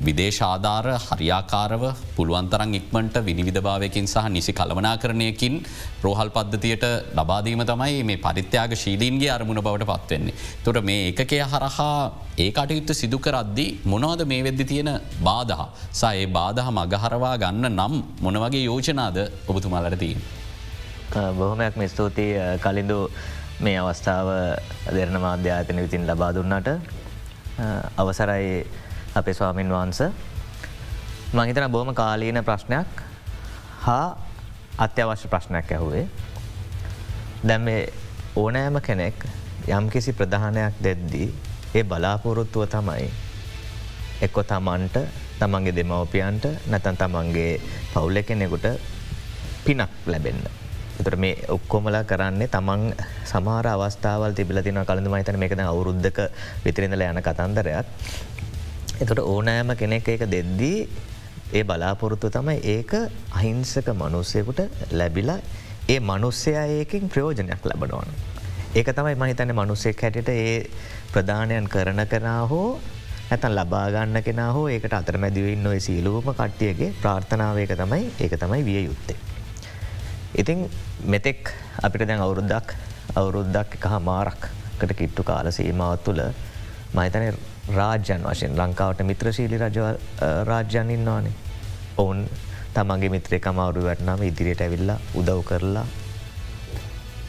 [0.00, 1.84] විදේශාධාර හරියාකාරව
[2.16, 5.62] පුළුවන්තරන් ඉක්මට විනිවිධභාවයකින් සහ නිසි කළවනා කරණයකින්
[6.02, 10.34] රෝහල් පද්ධතියට ලබාදීම තමයි මේ පරිත්‍යයාග ශීලීන්ගේ අරමුණ බවට පත්වෙන්නේ.
[10.64, 14.90] තොට මේ එකකය හරහා ඒ කටයුත්ත සිදු කරද්දි මොනවද මේ වෙද්දි තියෙන
[15.20, 15.54] බාදහ
[15.92, 20.20] සඒ බාදහ මගහරවා ගන්න නම් මොනවගේ යෝජනාද ඔබතුමාලට තිීන්.
[21.38, 22.98] බොහොමයක් මෙ ස්තුතියි කලින්දු
[23.60, 24.28] මේ අවස්ථාව
[24.92, 26.68] දෙරන මාධ්‍යාතන විතින් ලබා දුන්නට
[27.96, 28.50] අවසරයි
[29.14, 30.00] අපේ ස්වාමින් වහන්ස
[31.32, 32.90] මහිතන බොහම කාලීන ප්‍රශ්නයක්
[33.80, 34.06] හා
[34.78, 36.06] අත්‍යවශ්‍ය ප්‍රශ්නයක් ඇහුවේ
[37.42, 37.66] දැම්
[38.36, 39.26] ඕනෑම කෙනෙක්
[39.68, 41.28] යම් කිසි ප්‍රධානයක් දෙද්දී
[41.74, 43.10] ඒ බලාපොරොත්තුව තමයි
[44.20, 44.96] එක්කො තමන්ට
[45.38, 47.58] තමන්ගේ දෙමවපියන්ට නැතන් තමන්ගේ
[47.92, 48.66] පවුල්ල කෙනෙකුට
[49.64, 50.46] පිනක් ලැබෙන්න්න.
[50.98, 52.94] එතට මේ ඔක්කොමලා කරන්නේ තමන්
[53.24, 56.20] සමාර අවස්ථාවල් තිබිල තින කළඳ මහිතන මේකද අවුරුද්ධක
[56.64, 57.86] විතරිඳල යන කතන්දරයක්.
[59.00, 60.78] එතට ඕනෑම කෙනෙක් එක දෙද්දී
[61.52, 62.94] ඒ බලාපොරොත්තු තමයි ඒක
[63.32, 64.60] අහිංසක මනුස්සයකුට
[64.92, 65.40] ලැබිලා
[65.90, 68.10] ඒ මනුස්සයා ඒකින් ප්‍රයෝජනයක් ලැබනවන.
[68.72, 70.70] ඒක තමයි මහිතන මනුස්සෙක් හැටට ඒ
[71.12, 72.68] ප්‍රධානයන් කරන කරනා හෝ
[73.30, 78.84] ඇතන් ලබාගන්න කෙන හෝ ඒකට අතර මැදිවන්න ඔය සීලුවම කට්ටියගේ ප්‍රාර්ථනාවයක තමයි ඒක තමයි විය
[78.84, 79.16] යුත්තේ.
[80.34, 80.68] ඉතිං
[81.06, 81.50] මෙතෙක්
[81.82, 82.74] අපිට දැන් අවුරුද්දක්
[83.14, 86.22] අවුරුද්දක් එක හමාරක්කට කිට්ටු කාල සීමාවත් තුළ
[86.92, 87.26] මහිතන
[87.72, 89.78] රාජ්‍යන් වශයෙන් ලංකාවට මිත්‍රශීලි රජ
[90.44, 91.34] රාජ්‍යන් ඉන්නවානේ
[91.96, 92.22] ඔවුන්
[92.74, 95.86] තමන්ගේ මිත්‍රේ කමවරු වැටනාම ඉදිරියට ඇවිල්ලා උදව් කරලා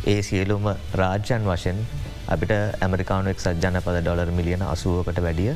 [0.05, 1.79] ඒ සියලුම රාජ්‍යන් වශයෙන්
[2.27, 5.53] අපිට ඇමරිකානුවෙක් සජ්ජන පද ඩොලර් මිලියන අසුවකට වැඩිය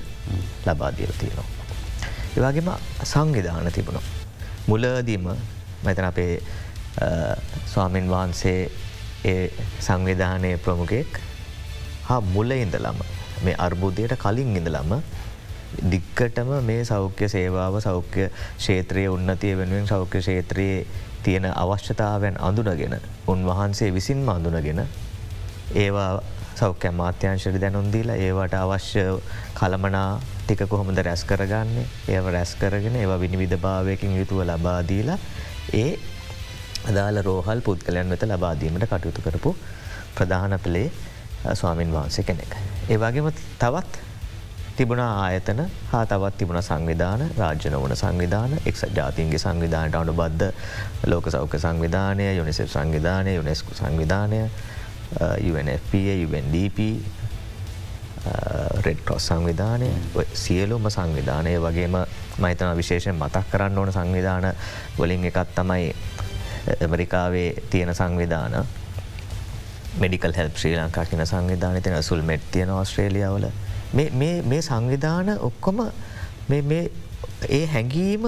[0.66, 1.48] ලබාදියල තියෙනවා.
[2.36, 2.70] ඒවාගේම
[3.06, 4.02] සංවිධාන තිබුණු.
[4.68, 5.28] මුලදීම
[5.84, 6.34] මෙතන අපේ
[7.66, 8.60] ස්වාමීන් වහන්සේ
[9.26, 9.50] ඒ
[9.80, 11.20] සංවිධානය ප්‍රමුකෙක්
[12.04, 13.00] හා මුල ඉඳලම
[13.44, 14.92] මේ අර්බුදයට කලින් ඉඳලම
[15.92, 20.86] දික්කටම මේ සෞඛ්‍ය සේවාව සෞඛ්‍ය ෂේත්‍රයේ උන්නතිය වෙනුවෙන් සෞඛ්‍ය ෂේත්‍රයේ
[21.24, 22.96] තියෙන අවශ්‍යතාවයන් අඳුනගෙන
[23.28, 24.82] උන්වහන්සේ විසින්ම අඳුනගෙන
[25.76, 26.24] ඒවා
[26.56, 29.06] සෞඛ්‍ය මාත්‍යංශයට දැනුන්දීලා ඒවට අවශ්‍ය
[29.54, 35.18] කළමනා ටික කොහොමද රැස් කරගන්නේ ඒව රැස් කරගෙන ඒවා විනිවිධ භාවයකින් යුතුව ලබාදීලා
[35.74, 35.90] ඒ
[36.86, 39.56] අදාළ රෝහල් පුද්ගලයන් වෙත ලබාදීමට කටයුතු කරපු
[40.16, 40.92] ප්‍රධාන පලේ
[41.54, 42.52] ස්වාමීන් වහන්සේ කෙනෙක්.
[42.90, 44.05] ඒවාගේම තවත්
[44.78, 50.54] තිබුණ ආයතන හා තවත් තිබුණ සංවිධාන රාජ්‍ය නොවන සංවිධාන එක් ජාතින්ගේ සංවිධානයට අනු බද්ධ
[51.06, 54.42] ලෝක සෞඛ්‍ය සංවිධානය යුනිසෙප් සංවිධානය යුනෙස්කු සංවිධානය
[55.50, 56.80] UNFPA UNDP
[58.82, 59.90] රෙඩ්කොස් සංවිධානය
[60.36, 61.96] සියලුම සංවිධානය වගේම
[62.38, 64.48] මහිතන විශේෂෙන් මතක් කරන්න ඕන සංවිධාන
[64.98, 65.96] වලින් එකත් තමයි
[66.82, 68.66] ඇමරිකාවේ තියෙන සංවිධාන.
[69.96, 73.46] මෙඩිකල් හෙල් ශ්‍රී ලංකා කියන සංවිධාන තින සුල් මෙට් තියෙන ඔස්ට්‍රේලියාවල.
[73.94, 75.86] මේ සංවිධාන ඔක්කොම
[77.50, 78.26] ඒ හැඟීම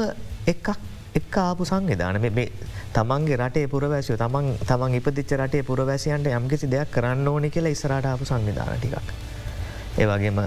[0.47, 0.69] එකක්
[1.15, 2.21] එක් ආපු සංවිධාන.
[2.93, 8.25] තමන්ගේ රටේ පුරවැසිය තමන් තමන් ඉපදිච්ච රටේ පුරවැසියන්ට යම්කිසි දෙයක් කරන්න ඕනි කියලා ඉස්රට ආපු
[8.25, 9.11] සංවිධාන ටිකක්.
[9.97, 10.39] ඒවගේම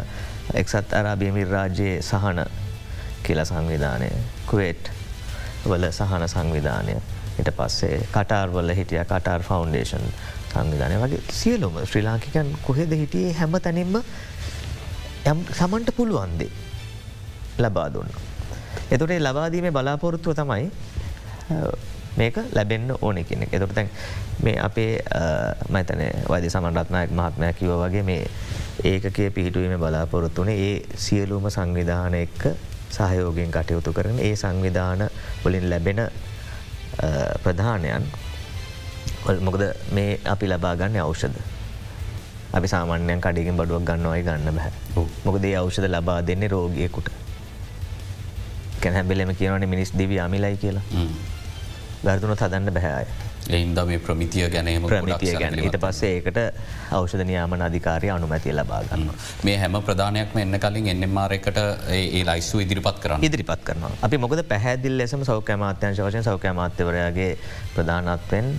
[0.55, 2.41] එක්සත් අරාබියමිල් රාජ්‍යයේ සහන
[3.23, 4.11] කියල සංවිධානය
[4.47, 4.91] කුවේට්
[5.65, 6.97] වල සහන සංවිධානය.
[7.39, 10.07] ඊට පස්සේ කටාර්වල හිටිය කටාර් ෆෞන්ඩේෂන්
[10.53, 10.97] සංවිධානය.
[10.97, 14.03] වගේ සියලුම ශ්‍රී ලාංකිකන් කොහෙද හිටියේ හැම තැනින්ම
[15.27, 16.51] යම් සමන්ට පුළුවන්දේ
[17.59, 18.09] ලබා දුන්න.
[18.91, 20.71] එතුට ලබාදීම බලාපොරොත්තුව තමයි
[22.17, 23.91] මේක ලැබෙන්න්න ඕන කෙනෙ එතුට තැන්
[24.43, 25.03] මේ අපේ
[25.69, 28.25] මතන වද සමන්රත්නායක් මහත්මයක් කිව වගේ මේ
[28.85, 32.43] ඒකගේ පිහිටුවීම බලාපොරොත්තුනේ ඒ සියලුම සංවිධාන එක්ක
[32.91, 35.07] සහයෝගෙන් කටයුතු කරන ඒ සංවිධාන
[35.45, 36.01] වලින් ලැබෙන
[37.43, 38.05] ප්‍රධානයන්.
[39.41, 41.37] මොකද මේ අපි ලබාගන්න අවෂද
[42.53, 44.71] අපි සාමාන්‍යයන් කඩිගෙන් බඩුවක් ගන්නවයි ගන්න බැහ
[45.25, 47.11] මොකදේ අවෂද ලබා දෙන්නේ රෝගියකුට.
[48.83, 50.85] කැහැබෙලම කියවන මිනිස් දිවි අමිලයි කියලා.
[52.05, 53.07] ගර්දුන තදන්න බැහාය
[53.57, 55.59] එයින්ද මේ ප්‍රමිතිය ගැනීම ප්‍රමිතිය ගැන.
[55.59, 56.39] ඊට පස්සේ ඒකට
[56.99, 59.11] අවෂධ නියාමන අධිකාරය අනුමැතිය ලබාගන්න
[59.45, 61.59] මේ හැම ප්‍රධානයක්ම එන්න කලින් එන්නමාරකට
[61.97, 63.25] ඒ ලයිස්සු ඉදිරිපත් කරන්න.
[63.29, 67.33] ඉදිරිපත් කරන අපි මොකද පැහැදිල් ලෙසම සෞඛ්‍ය මාත්‍යංශ වශයෙන් සෞඛ්‍ය මාත්‍යවරයාගේ
[67.75, 68.55] ප්‍රධානත්වෙන්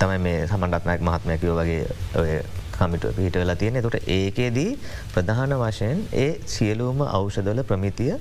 [0.00, 2.42] තමයි මේ සමන්ඩත්නයක් මහත්මයකව වගේ
[2.82, 4.70] කමිට පිහිට වෙලා තියෙන තුට ඒකේදී
[5.14, 8.14] ප්‍රධාන වශයෙන් ඒ සියලූම අවෂදල ප්‍රමිතිය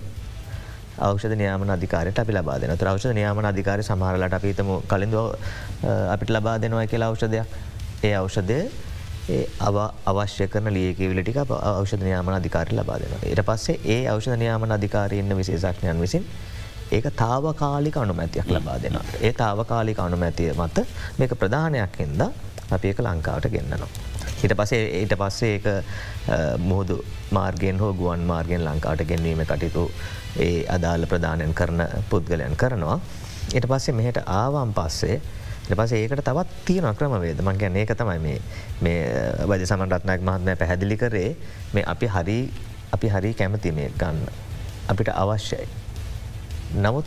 [1.00, 5.18] අවෂධ නියාමන අධිකාරයට අපි ලබාදන තු අවෂධ නියාමන අධිකාරය සමහරලට අපිතම කලින්ද
[6.14, 7.48] අපිට ලබා දෙනවා කියලා අවෂධයක්
[8.04, 8.60] ඒ අවෂධය
[9.30, 13.18] ඒ අව අවශ්‍ය කරන ලියකිවිලටික අවෂධ නියාමන අධිකාරය ලබා දෙන.
[13.24, 16.24] එට පස්සේ ඒ අවෂධ නියාමන අධිකාරයන්න විශේෂක්ඥයන් විසින්
[16.92, 19.02] ඒක තාවකාලික අනුමැතියක් ලබා දෙෙන.
[19.22, 22.24] ඒ තාවකාලික අනුමැතිය මත මේක ප්‍රධානයක් හින්ද
[22.72, 24.11] අපි එක ලංකාවට ගෙන්න්නනවා.
[24.42, 25.68] හිට පසේ ඊට පස්සේ ඒක
[26.70, 26.98] මුහුදු
[27.38, 29.84] මාර්ගෙන් හෝ ගුවන් මාර්ගෙන් ලංකාවට ගෙන්වීම කටයුතු
[30.46, 32.98] ඒ අදාළ ප්‍රධානයන් කරන පුද්ගලයන් කරනවා.
[33.58, 35.22] එට පස්සේ මෙහට ආවම් පස්සේ
[35.72, 38.36] පස ඒකට තවත් තියන ක්‍රමවේද මං ගැන ඒක තමයි
[38.82, 39.02] මේ
[39.48, 41.30] වජ සමන්රත්නයක් මහත්මය පැහැදිලි කරේ
[41.74, 42.40] මේ අපි හරි
[42.96, 44.26] අපි හරි කැමති මේ ගන්න
[44.92, 45.68] අපිට අවශ්‍යයි.
[46.76, 47.06] නමුත්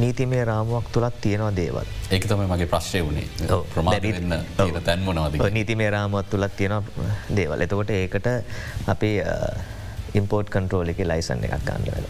[0.00, 1.88] නීතිමේ රාමුවක් තුළත් තියෙනවා දේවල්.
[2.10, 3.26] ඒක තම මගේ ප්‍රශ්ය වුණේ
[3.74, 4.34] ප්‍රමාදන්න
[4.84, 5.38] තැන්මනවාද.
[5.52, 6.82] නීතිමේ රාමුවත් තුළත් තියෙන
[7.36, 7.60] දේවල්.
[7.60, 8.28] එතකොට ඒකට
[8.86, 9.10] අපි
[10.14, 12.06] ඉම්පෝට් කන්ට්‍රෝල එක ලයිසන් එකක් ගන්න වෙන.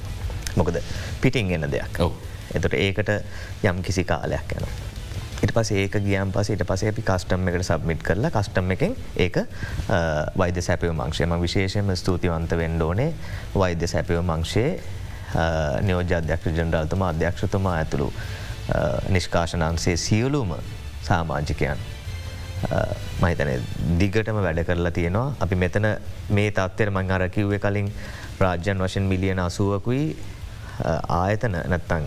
[0.56, 0.82] මොකද
[1.20, 2.02] පිටිං එන්න දෙයක්.
[2.54, 3.16] එතට ඒකට
[3.64, 4.68] යම් කිසි කාලයක් යන.
[5.42, 9.36] ඉට පස ඒක ගියම් පස ට පස අපි කස්ටම් එකට සබ්මිට් කරලා කස්ටම් එකෙන් ඒක
[10.36, 13.12] වෛද්‍ය සැපව මංක්ෂයම විශේෂම ස්තුතිවන්ත වෙන්ඩෝනේ
[13.54, 14.97] වෛද්‍ය සැපව මංක්ෂයේ
[15.82, 18.12] නියෝජ අධ්‍යක්ෂ ජනරල්තුමා අධ්‍යක්ෂතුමා ඇතුළු
[19.08, 20.54] නිෂ්කාශනන්සේ සියලුම
[21.02, 21.78] සාමාජිකයන්.
[23.22, 23.50] මහිතන
[24.00, 25.34] දිගටම වැඩ කරලා තියෙනවා.
[25.40, 25.86] අපි මෙතන
[26.30, 27.92] මේ තත්වර මං අර කිව්ව කලින්
[28.40, 30.16] රාජ්‍යන් වශයෙන් මිලියන අසුවකුයි
[31.08, 32.06] ආයතන නැත්තං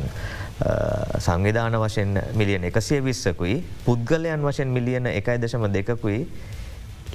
[1.19, 3.55] සංවිධාන වශයෙන් මිලියන එකසිය විස්සකුයි
[3.85, 6.19] පුද්ගලයන් වශයෙන් මිලියන එකයි දශම දෙකකුයි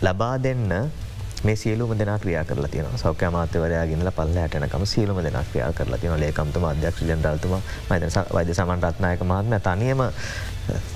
[0.02, 0.90] ලබා දෙන්න
[1.46, 6.20] මේ සියලුම දෙන ක්‍රියා කරලා තියන සෞඛ්‍ය මාත්‍යවරයාගෙනල පල්ල ඇටනකම සියලුම දෙන ක්‍රියා කරලා තියන
[6.20, 7.54] ලේකම්තුම අධ්‍යක්ෂ ජනරල්තුම
[7.90, 10.02] මත වෛද්‍ය සමන් රත්නායක මහත්ම තනියම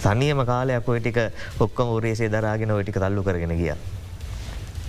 [0.03, 1.19] තනියම කාලයක් ඔයටික
[1.61, 3.75] ඔක්කොම ූරේසේ දරාගෙන ඔයටික තල්ලු කරගෙන ගිය.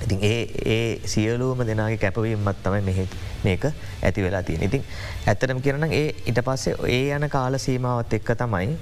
[0.04, 3.08] ඉතින් ඒ ඒ සියලූම දෙනාගේ කැපවීමත් තමයි මෙහෙ
[3.44, 3.66] මේක
[4.02, 4.64] ඇති වෙලා තියෙන.
[4.64, 4.84] ඉතින්
[5.28, 8.78] ඇත්තරම කරන ඒ ඉට පස්සේ ඒ යන කාල සීමාවත් එක්ක තමයි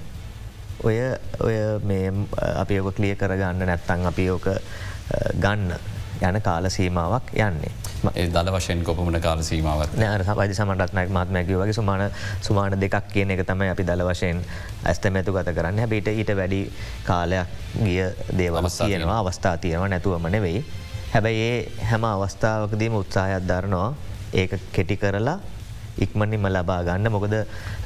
[0.84, 0.96] ඔය
[1.40, 2.12] ඔය මේ
[2.56, 4.46] අපි යෝක කලිය කරගන්න නැත්තං අපි යෝක
[5.36, 7.72] ගන්න යන කාල සීමාවක් යන්නේ.
[8.34, 13.44] දල වශයෙන් කොපමට කාල සීමාවත් නෑර පදි සමටත්නක් මාත්මැකව වගේ සුමාන සුමාන දෙකක් කියන එක
[13.46, 14.42] තමයි අපි දල වශයෙන්
[14.84, 16.60] ඇස්තමැතු ගත කරන්න හැබිට ඊට වැඩි
[17.04, 17.48] කාලයක්
[17.84, 18.04] ගිය
[18.38, 20.64] දේවල් තියෙනවා අවස්ථා තියෙනවා නැතුවම නෙවෙයි.
[21.12, 23.94] හැබැයි ඒ හැම අවස්ථාවකදීම උත්සාහයක් දරනවා
[24.32, 25.38] ඒක කෙටි කරලා
[25.98, 27.34] ඉක්මනින්ම ලබා ගන්න මොකද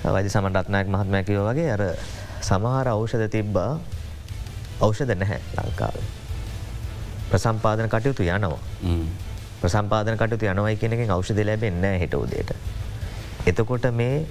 [0.04, 1.82] වදි සමටත්නයක් මහත්මැකිව වගේ අර
[2.40, 3.70] සමහර ඖෂධ තිබ්බා
[4.80, 6.23] ඖෂධ නැහැ ලංකාව.
[7.34, 8.58] ප්‍රසම්පාදන කටයුතු යනවා.
[9.60, 12.50] ප්‍රසම්පාදන කටයුතු යනවයි කෙනෙකින් ඖෂධ ලැබෙන්න හිට උදේට.
[13.46, 14.26] එතකොට මේ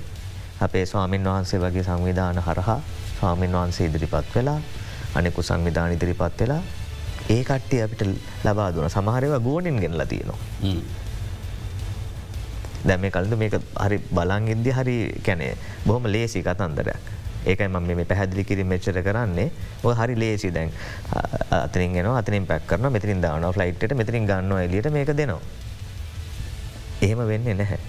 [0.59, 2.79] අපේ ස්වාමීන් වහන්සේ වගේ සංවිධාන හරහා
[3.19, 4.59] ස්වාමීන් වහන්සේ ඉදිරිපත් වෙලා
[5.15, 6.61] අනෙකු සංවිධාන ඉදිරිපත් වෙලා
[7.29, 8.03] ඒ කට්ටිය අපිට
[8.43, 10.39] ලබා දුන සමහරව ගෝනින් ගෙනලා තියෙනවා.
[12.83, 17.12] දැම කලඳ මේක හරි බලං ඉද්දි හරි කැනේ බොහොම ලේසි කතන්දරයක්.
[17.45, 19.49] ඒකයි ම මේ පැහදිලි කිරි මෙච්චර කරන්නේ
[19.83, 20.71] ඔ හරි ලේසි දැන්
[21.51, 25.41] අතරින් ගෙන අතනින් පැක් කරන මෙතිරින් දාන ෆ්ලයිට්ට මෙතිරින් ගන්න එලියට මේක දෙනවා.
[27.01, 27.79] එහෙම වෙන්නේ නැහැ.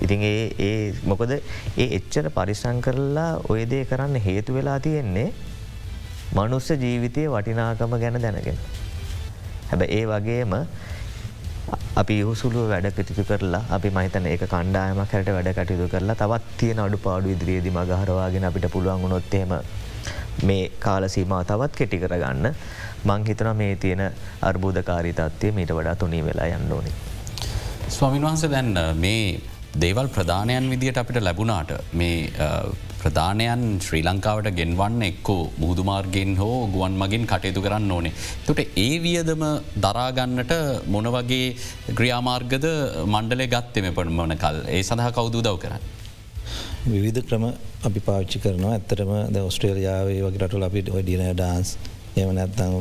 [0.00, 5.28] ඉතින් ඒ ඒ මොකද ඒ එච්චර පරිසං කරලා ඔයදේ කරන්න හේතු වෙලා තියෙන්නේ
[6.32, 8.58] මනුස්ස ජීවිතය වටිනාකම ගැන දැනගෙන.
[9.70, 10.54] හැබ ඒ වගේම
[11.96, 16.82] අපි යහුසුළුව වැඩ කටිතු කරලා අපි මහිතන ඒ කණ්ඩායම හැට වැඩ කටයුතු කරලා තවත් තියෙන
[16.84, 19.54] අඩු පාඩු ඉදිරියේදි මගහරවාගෙන අපිට පුළුවන් වුණොත්තේම
[20.42, 22.46] මේ කාලසීමා තවත් කෙටි කරගන්න
[23.04, 24.04] මංහිතන මේ තියෙන
[24.42, 26.92] අර්බූධකාරී තත්වය මීට වඩා තුනී වෙලා යන්න ඕනි.
[27.88, 29.40] ස්වාමින් වහන්ස දැන්න මේ
[29.80, 32.18] දේවල් ප්‍රධානයන් විදියට අපිට ලැබුණාට මේ
[33.06, 38.12] ප්‍රධානයන් ශ්‍රී ලංකාවට ගෙන්වන්න එක්කෝ මුහදුමාර්ගෙන් හෝ ගුවන් මගින් කටයුතු කරන්න ඕනේ.
[38.46, 39.44] තොට ඒ වියදම
[39.84, 40.54] දරාගන්නට
[40.86, 41.44] මොන වගේ
[41.98, 42.66] ග්‍රියාමාර්ගද
[43.06, 45.84] මණ්ඩලේ ගත්තෙම පටමන කල් ඒ සඳහා කවුදු දව් කරන්න.
[46.86, 47.44] විවිධ ක්‍රම
[47.88, 51.70] අපි පාච්චි කරනවා ඇත්තරම ද ඔස්ට්‍රේලියාවේ වගේ රටු අපිට ඔය ඩින ඩාන්ස්
[52.16, 52.74] එම නැත්තං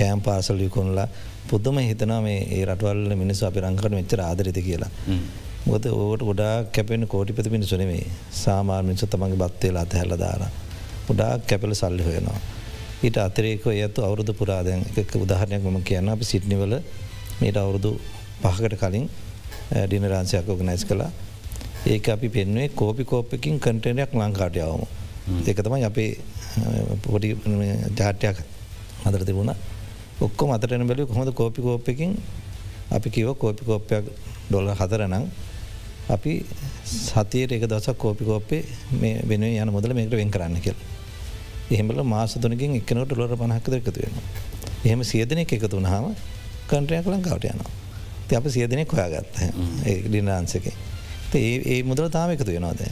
[0.00, 1.08] කෑම් පාසල් යුකුන්ලා
[1.50, 4.92] පුද්දම හිතනවා මේ ඒ රටවල්ල මිනිස් අපි රංකට මෙච්චර ආදරති කියලා.
[5.66, 8.00] මොද ඕට ගොඩා කැපෙන කෝටිපති පිණිසුනේ
[8.32, 10.42] සාමාර් මිනිස තමන්ගේ බත්වේලා අතහැල්ල දාර.
[11.08, 12.38] ගොඩා කැපල සල්ලි හොයනවා.
[13.02, 16.74] ඊට අතරේක ඇතු අවුරුදු පුරාදයන් එක උදාහරණයක් මම කියන්න අපි සිට්නිවල
[17.40, 17.90] මේට අවුරුදු
[18.42, 19.06] පහකට කලින්
[19.86, 21.10] ඩිනරාන්සයක් ඕගනයිස් කලා
[21.86, 24.82] ඒක අපි පෙන්වේ කෝපි කෝප්පකින් කටනයක් ලංකාට යවම.
[25.46, 26.10] ඒක තමයි අපේ
[27.04, 27.28] පොඩි
[27.98, 28.36] ජාටයක්
[29.06, 29.52] අදර තිබුණ
[30.20, 32.10] ඔක්කො අතරන බැලි කොහොඳ කෝපි කෝප්පකින්
[32.90, 34.04] අපි කිව කෝපි කෝප්පයක්
[34.48, 35.24] ඩොල හතරනම්
[36.10, 36.34] අපි
[36.86, 38.62] සතියට එක දවසක් කෝපිකෝප්පේ
[38.94, 40.78] මේ වෙන යන මුදල මේකට වෙන් කරන්න කෙල්.
[41.70, 44.16] එහෙමල මාසතුනකින් එකනට ලොර පනහක්කද එකතු වෙන.
[44.84, 46.14] එහෙම සියදනෙක් එකතු වුණහම
[46.68, 47.70] කන්ට්‍රයක් ලංකාවට යනවා.
[48.28, 49.36] ති අප සියදනෙක් හොයාගත්ත
[50.06, 50.74] ඩිනාන්සකේ.
[51.34, 52.82] ඒ ඒ මුදල තාම එකතු වෙනවාද.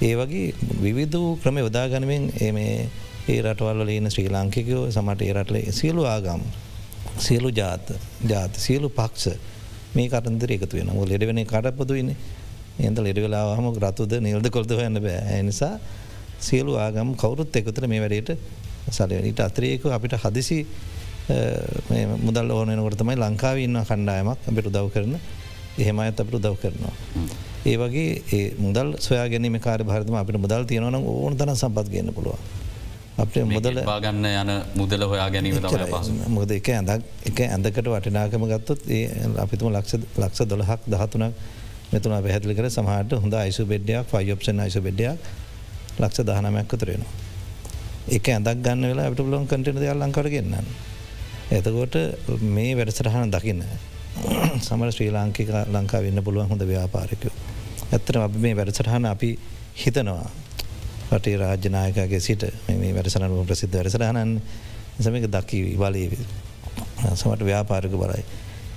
[0.00, 6.44] ඒ වගේ විවිධ ක්‍රම යොදාගනමින් ඒ රටවල්ල ලන ශ්‍රී ලාංකිකයෝ සමට ඒ රටල සියලු ආගම්
[7.18, 7.92] සියලු ජාත
[8.26, 9.36] ජාත සියලු පක්ෂ
[9.94, 12.16] මේ කටන්දර එකතු වෙන ලෙඩ වෙන කටපොදුවන්නේ
[12.86, 15.42] එන්ත ලෙඩවෙලා හම රතුද නිල්ද කොල්ද හන්න බෑ.
[15.48, 15.74] නිසා
[16.40, 18.30] සියලු ආගම් කවුරුත් එකතුර මේ වැඩට
[18.90, 20.58] සලට අතරයක අපිට හදිසි
[22.26, 25.14] මුදල් ඕනනකොට තමයි ලංකාව ඉන්න කණ්ඩායමක් අපිට උදව් කරන.
[25.78, 26.94] එහෙම අයත් අපට උදව් කරනවා.
[27.66, 32.16] ඒ වගේ ඒ මුදල් සොයා ගැනීම කාර භාරතම අපිට මුදල් තියෙනවන ඕන තන සම්පත් ගන්න
[32.16, 32.42] පුළුවන්.
[33.18, 35.56] අපේ මුදල පාගන්න යන මුදල හොයා ගැනීම
[36.36, 41.34] මොද එක ඇඳක් එක ඇඳකට වටිනාකම ගත්තොත් ඒ අපිතුම ලක්ෂ ලක්ෂ දොළහක් දහතුනක්
[41.92, 45.18] මෙතුන පැහැදිලි කර සමහට හොඳ අයිසු බෙඩ්ඩයක් ෆයිෝප්ෂන් අයිසු බෙඩ්ඩයක්
[45.98, 47.12] ලක්ෂ දහනමැක්ක තුරෙනවා.
[48.08, 50.66] එක ඇඳක් ගන්න වෙලා අපට ලොන් කටන දෙයක් ලංකට ගන්න.
[51.50, 51.96] එතකොට
[52.48, 53.64] මේ වැඩසටහන දකින්න
[54.66, 57.34] සමර ශ්‍රී ලාංකික ලංකා වෙන්න පුළුවන් හොඳ ව්‍යාපාරකයෝ.
[57.88, 59.30] ඇත්තට අප මේ වැඩසටහන අපි
[59.76, 60.30] හිතනවා
[61.10, 64.36] රටේ රාජ්‍යනායකගේ සිට මේ වැඩසනම ප්‍රසිද්ධ වැඩසරහනන්
[65.00, 66.06] සමක දකි බලය
[67.12, 68.24] සමට ව්‍යාපාරක බලයි.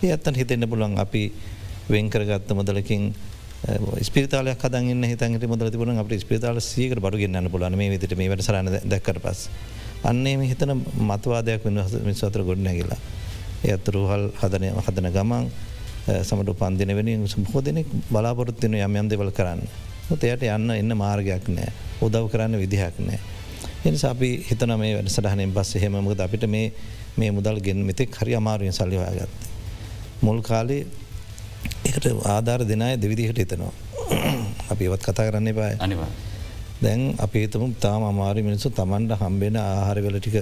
[0.04, 1.24] ඒ අත්තන් හිතෙන්න්න පුළුවන් අපි
[1.90, 3.14] වෙන්කරගත්ත මොදලකින්
[4.02, 8.70] ස්පිතාල කදන්න හිතන්ට මුදල තිබුණ අප ස්පිතාල සීකට බඩු ගන්න පුලන මේ විට මේ වැඩසරන
[8.86, 9.50] දැක්කට පස්.
[10.04, 10.74] අන්නේ මේ හිතන
[11.10, 12.98] මතවාදයක් මිනිස්වතර ගොඩනැගිලා.
[13.64, 15.46] ඒ අත් රූහල් හදනය හදන ගමන්
[16.24, 19.62] සමට පන්දින වෙන සම්හෝදනෙක් බලාපොරත්තින යම් යම් දෙවල් කරන්න.
[20.12, 23.20] එයට යන්න එන්න මාර්ගයක් නෑ උදව් කරන්න විදිහක් නෑ.
[23.86, 26.74] එනි අපි හිතන මේ වැඩසටහනෙන් පස් හෙමමකද අපිට මේ
[27.18, 29.48] මේ මුදල් ගෙන් මෙතෙක් හරි අමාරුවෙන් සල්ලිවාගත්ත.
[30.22, 30.84] මුල් කාලේ
[31.94, 33.74] එකට ආධාර දෙනය දෙවිදිහට හිතනවා.
[34.70, 36.10] අපි ඒවත් කතා කරන්න එපාය අනිවා.
[36.82, 40.38] දැන් අපේතම තාම අමාරු මිනිසු තමන්ට හම්බෙන ආහාරවල ටික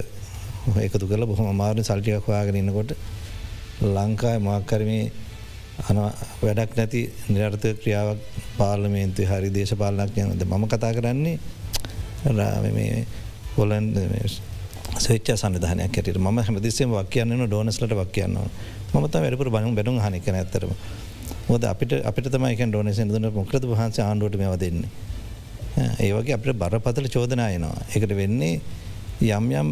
[0.78, 2.92] එකතු කල බොහොම අමාරු සල්ටියක් හොයාගෙන ඉන්නකොට
[3.88, 5.04] ලංකාය මාකරමේ
[5.80, 5.98] අන
[6.40, 8.20] වැඩක් නැති නිරර්ථ ක්‍රියාවක්
[8.58, 11.36] පාර්ලමේන්තු හරි දේශපාලනක් යනද මම කතා කරන්නේ
[13.54, 13.92] හොලන්
[14.96, 18.48] ස්වච්ච සන්ධානයක් ඇට ම හැමදිසේ වක් කියන්න ඩෝනස්ලට වක් කියන්නවා
[18.96, 20.72] මත වැඩපුර බනු බැඩු හනික ඇතරම
[21.48, 24.90] මොද අපිට අපිට තමයික ඩෝනසන් දුන මොකද වහන්ස ආණ්ඩුවට මෙව දෙන්නේ.
[26.00, 27.76] ඒවගේ අපට බරපතල චෝදනායනවා.
[27.94, 28.60] එකට වෙන්නේ
[29.20, 29.68] යම් යම්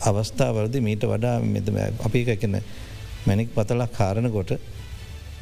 [0.00, 1.68] අවස්ථාවලද මීට වඩා මෙත
[2.00, 2.60] අපි එකන
[3.26, 4.52] මැනික් පතලක් කාරණ කොට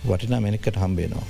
[0.05, 1.27] වටිනා මැනික්කට හම්බේනවා.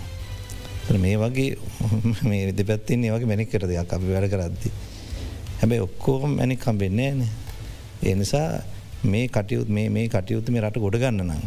[0.97, 1.57] මේ වගේ
[2.29, 4.73] මේ විදිපැත්තින් ඒවගේ මැනික්කට දෙයක් අපි වැඩ කරද්දි.
[5.61, 7.23] හැබැයි ඔක්කෝම මැනික් හම්බෙන්නේ න.
[8.03, 8.49] ඒ නිසා
[9.05, 11.43] මේ කටයුත් මේ කටයුතු මේ රට ගොඩ ගන්න නම්.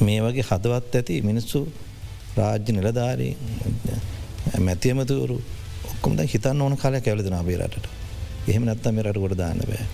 [0.00, 1.60] මේ වගේ හදවත් ඇති මිනිස්සු
[2.36, 3.34] රාජ්‍ය නිලධාරී
[4.60, 5.36] මැතියමතුවරු
[5.90, 7.86] ඔක්කොම හිතන්න ඕන කාලය කැවලදන අපේ රට
[8.48, 9.84] එහෙම නැත්තම රට ගොඩ දාන්න බෑ.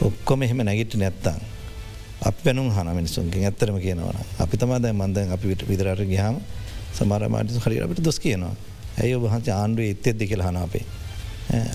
[0.00, 1.40] ඔක්කොම එහෙම නැගිට නැත්තං
[2.22, 6.40] අප පැනුම් හන මිනිසුන්ගේ ඇත්තරම කියනවන අපි තමාද මන්දන් අපි විට විදරට ගහම
[6.94, 8.54] සමරමාට හරි අපිට දොස් කියනවා.
[8.98, 10.84] ඇයි ඔබහන්ස ආණ්ඩුව එත්තෙද කියල හනාපේ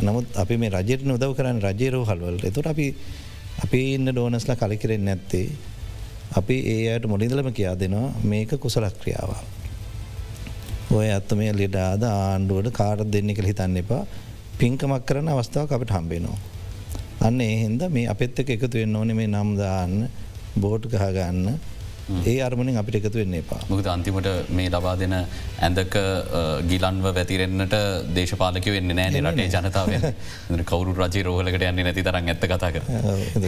[0.02, 2.88] නමුත් අපි මේ රජයට නොදව කරන්න රජයරෝ හල්වලට එතුට අපි
[3.64, 5.48] අපි ඉන්න ඩෝනස්ලා කලකිරෙන් නැත්තේ.
[6.34, 9.32] අපි ඒ අයට මොඩිදලම කියා දෙනවා මේක කුසලක් ක්‍රියාව.
[10.92, 14.04] ඔය ඇත්ත මේ ලෙඩාද ආණ්ඩුවට කාර දෙන්න කළ හිතන්න එපා
[14.60, 16.38] පින්කමක් කරන අවස්ථාව අපට හම්බෙනවා.
[17.22, 19.94] අන්න ඒහින්ද මේ අපත් එක එකතු වෙන්න ඕන මේ නම්දාන්න
[20.62, 21.60] බෝට් ගහගන්න
[22.32, 23.60] ඒ අරමනින් අපිට එකතු වෙන්න එපා.
[23.70, 25.96] මුකද අන්තිමට මේ ලබා දෙන ඇඳක
[26.72, 27.76] ගිලන්ව වැතිරෙන්න්නට
[28.18, 29.94] දේශපාලක වෙන්න නෑ රටේ ජනතාව
[30.72, 32.84] කවරු රජ රෝහලකට යන්න නැති තරන් ඇත්ත කතා කර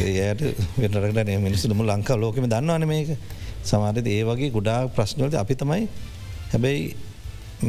[0.03, 0.41] ඒයට
[0.77, 3.11] වෙනරට මිනිස්සුම ලංකා ලෝකම දන්නවන මේක.
[3.67, 5.87] සමාරද ඒ වගේ ගොඩා ප්‍රශ්නවලට අපි තමයි
[6.51, 6.83] හැබැයි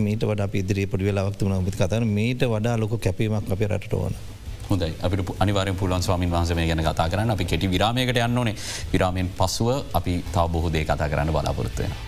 [0.04, 4.14] මීට වඩ පිදිරි පොඩි වෙලාවක්තුම බිත් කතන මීට වඩා ලොක කැපීමක් අපේ රට ඕන.
[4.70, 4.92] හොඳයි.
[5.02, 7.30] අපිට අනිවාරෙන් පුලන් ස්වාමින් වහන්සම ගැන කතා කරන්න.
[7.30, 8.56] අපි කෙටි විරාමයකට යන්න ඕනේ.
[8.92, 12.07] විරාමයෙන් පසුව අපි තා බොහෝදේ කතා කරන්න බලාපොරත්තුවෙන.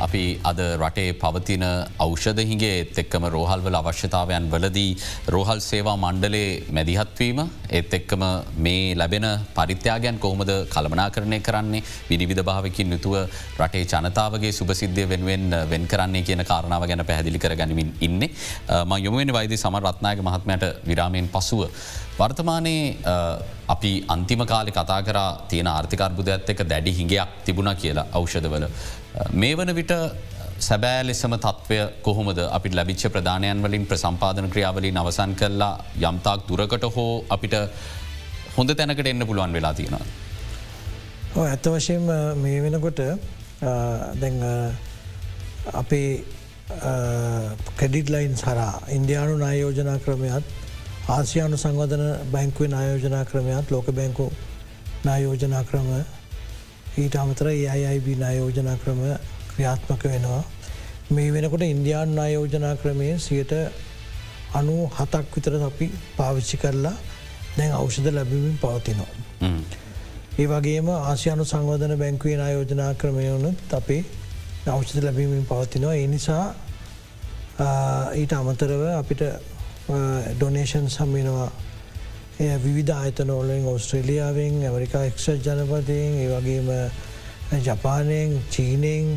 [0.00, 1.64] අපි අද රටේ පවතින
[1.98, 4.90] ෞෂධහිගේ එත් එක්කම රෝහල්වල අවශ්‍යතාවයන් වලදී
[5.34, 8.24] රෝහල් සේවා මණ්ඩලේ මැදිහත්වීම ඒත් එක්කම
[8.58, 9.26] මේ ලැබෙන
[9.58, 13.16] පරිත්‍යාගයන් කොහොමද කළමනා කරණය කරන්නේ විනිවිධ භාවකින් යුතුව
[13.60, 18.20] රටේ ජනතාවගේ සුපසිද්ධය වෙනුවෙන් වෙන් කරන්නේ කියන කාරණාව ගැන පැහැදිලි කර ගැනීමින් ඉන්න.
[18.82, 21.68] ම යොමුවෙන වයිද සමර රත්නායක මහත්මයට විරාමයෙන් පසුව.
[22.18, 22.96] වර්තමානයේ
[23.68, 28.66] අපි අන්තිම කාලි කතා කර තියෙන ආර්ථිකර්බුදයක්ත් එක දැඩි හිඟයක් තිබුණ කියලා ෞෂධවල.
[29.34, 29.92] මේ වන විට
[30.58, 37.24] සැබෑ ලෙසම තත්ත්වය කොහොමද අපි ලැබිච්ච ප්‍රධානයන් වලින් ප්‍රසම්පාදන ක්‍රියාවලින් අවසන් කරලා යම්තාක් දුරකට හෝ
[37.28, 37.54] අපිට
[38.56, 40.04] හොඳ තැනකට එන්න පුළුවන් වෙලා තියෙනවා.
[41.44, 43.00] ඇත්ත වශයෙන් මේ වෙනකොට
[44.20, 44.32] දැ
[45.74, 46.24] අපේ
[47.76, 50.44] කෙඩිඩ්ලයින් සරා ඉන්දයානු නායෝජනා ක්‍රමයත්
[51.08, 54.32] ආසියානු සංවධන බැංකුවෙන් ආයෝජනා ක්‍රමයත් ලෝක බැංකු
[55.04, 55.88] නායෝජනා ක්‍රම
[56.98, 59.00] ඊට අමතර ඒයිB නායෝජනා ක්‍රම
[59.50, 60.44] ක්‍රියාත්මක වෙනවා.
[61.10, 63.52] මේ වෙනකොට ඉන්දයාන් නායෝජනා ක්‍රමය සියට
[64.54, 66.96] අනු හතක් විතර අපි පාවිච්චි කරලා
[67.56, 69.12] දැන් අවෂධ ලැබීමින් පවතිනවා.
[70.38, 74.02] ඒ වගේම ආසියානු සංවධන බැංකුවේ ආයෝජනා ක්‍රමයවනුත් අපේ
[74.66, 75.94] අවෂධ ලැබීමින් පවතිනවා.
[75.94, 76.44] ඒ නිසා
[78.14, 79.22] ඊට අමතරව අපිට
[80.36, 80.88] ඩොනේෂන්
[82.40, 86.68] සම්මිනවා විවිධ ආයතනෝලින් ඔස්ට්‍රේලියාවෙන් ඇමරිකා එක්ෂ ජනපතයෙන් ඒ වගේම
[87.66, 89.10] ජපානයෙන් චීනයෙන්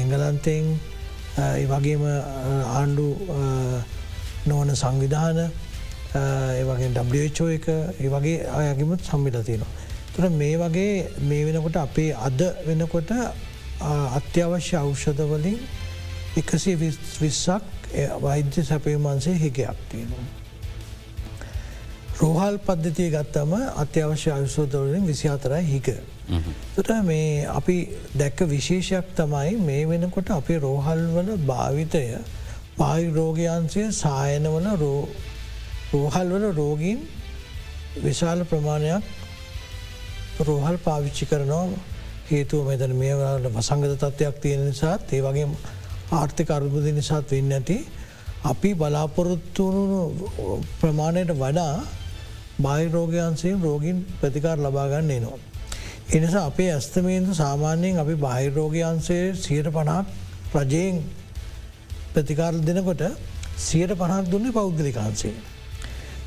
[0.00, 0.68] එංගලන්තෙන්
[1.36, 2.04] ඒ වගේම
[2.74, 3.06] ආණ්ඩු
[4.46, 9.72] නොවන සංවිධාන ඒවගේ ඩෝ එක ඒ වගේ අයගේමත් සම්මිලතිනවා.
[10.12, 13.10] තුර මේ වගේ මේ වෙනකොට අපේ අද වෙනකොට
[14.18, 15.58] අත්‍යවශ්‍ය ඖෂධවලින්
[16.36, 20.33] එකසේ විස්සක් වෛද්‍ය සැපේමන්සේ හිගයක් තියෙනවා.
[22.14, 25.88] රෝහල් පද්ධතිය ගත්තම අත්‍යවශ්‍ය අවිශෝධවලින් විසි අතරයි හික.
[26.74, 27.76] තට මේ අපි
[28.14, 32.04] දැක්ක විශේෂයක් තමයි මේ වෙනකොට අපේ රෝහල්වල භාවිතය
[32.76, 34.66] පායි රෝගයන්සය සායනවල
[35.92, 37.00] රෝහල්වල රෝගීන්
[37.98, 39.02] විශාල ප්‍රමාණයක්
[40.40, 41.66] රෝහල් පාවිච්චි කරනවා
[42.26, 45.48] හේතුව මෙතන මේ වලට වසංගත තත්ත්වයක් තියෙන නිසාත් ඒ වගේ
[46.12, 47.78] ආර්ථික අර්බුද නිසාත් වෙන්න ඇති
[48.44, 50.00] අපි බලාපොරොත්තුවුණු
[50.80, 51.74] ප්‍රමාණයට වඩා
[52.62, 55.38] බාහිරෝගයන්සයෙන් රෝගීන් ප්‍රතිකාර ලබාගන්න එනවා.
[56.12, 60.06] එනිසා අපේ ඇස්තමේන්තු සාමාන්‍යයෙන් අපි බාහිරෝගයන්සේ සියට පනක්
[60.54, 61.02] රජයෙන්
[62.14, 63.02] ප්‍රතිකාර දෙනකොට
[63.58, 65.34] සියට පනක් දුන්නේ පෞද්ගලිකාන්සේ.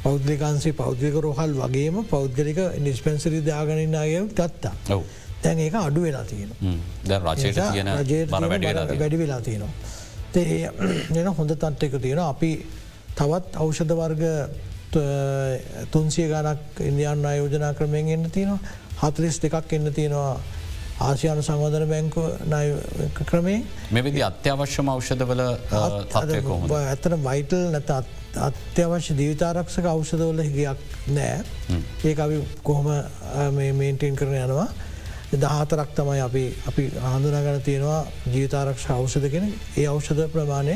[0.04, 4.76] පෞද්ලිකාන්සේ පෞද්ලික රෝහල් වගේම පෞද්ගලික නිස්පැන්සරි දාගනින්න අය ගත්තා.
[5.42, 6.50] තැන් ඒක අඩු වෙලා තියෙන.
[9.00, 9.74] වැඩි වෙලා තියෙනවා.
[11.16, 11.52] එන හොඳ
[11.84, 12.52] එක තියෙන අපි
[13.16, 14.24] තවත් ඖෂධ වර්ග
[15.94, 18.60] තුන්සිය ගනක් ඉන්දයන් අයෝජනා ක්‍රමයෙන් එන්න තියෙනවා.
[19.02, 20.40] හතලිස් දෙකක් එන්න තියෙනවා
[21.08, 22.22] ආසියාන සංවධන බැංකු
[23.32, 23.60] ක්‍රමේ
[23.98, 25.42] මෙවිදි අත්‍යවශ්‍යම ඖෂධවල
[26.78, 27.92] ඇතන වයිටල් නැත
[28.48, 30.80] අත්‍යවශ්‍ය දීවිතාරක්ෂක ඖෂධවල හිගයක්
[31.18, 31.38] නෑ.
[32.06, 32.88] ඒ අපි කොහොම
[33.80, 34.70] මේන්ටීන් කරන යනවා.
[35.32, 36.84] දහතරක් තමයි අපි අපි
[37.14, 38.02] හඳුනගන තියෙනවා
[38.34, 39.46] ජීවිතාරක්ෂ ඖෂධ කෙන
[39.78, 40.76] ඒ ඖෂධ ප්‍රමාණය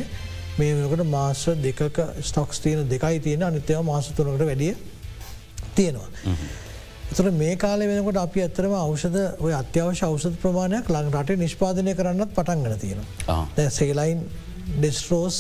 [0.62, 4.76] මේ වෙනකට මාස දෙකක ස්ටොක්ස් තියෙන දෙකයි තියෙන අනිත්‍යව මාස තුනකට වැඩිය
[5.76, 6.10] තියෙනවා.
[7.12, 12.32] එතර මේ කාල වෙනකොට අපි ඇතරම ඖෂධ ඔය අත්‍යවශ්‍ය ඖෂධ ප්‍රමාණයක් ලං රට නිෂ්පාදනය කරන්නත්
[12.38, 13.42] පටන්ගන තියෙනවා.
[13.70, 14.22] සේලයින්
[14.78, 15.38] ඩෙස්ටරෝස්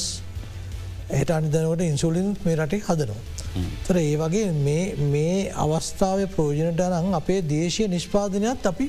[1.11, 3.21] එට අනිදනකට ඉන්සුලින් මේ රටේ හදනවා.
[3.85, 4.51] තර ඒ වගේ
[5.13, 8.87] මේ අවස්ථාව ප්‍රෝජනට අරං අපේ දේශය නිෂ්පාදනයක් අපි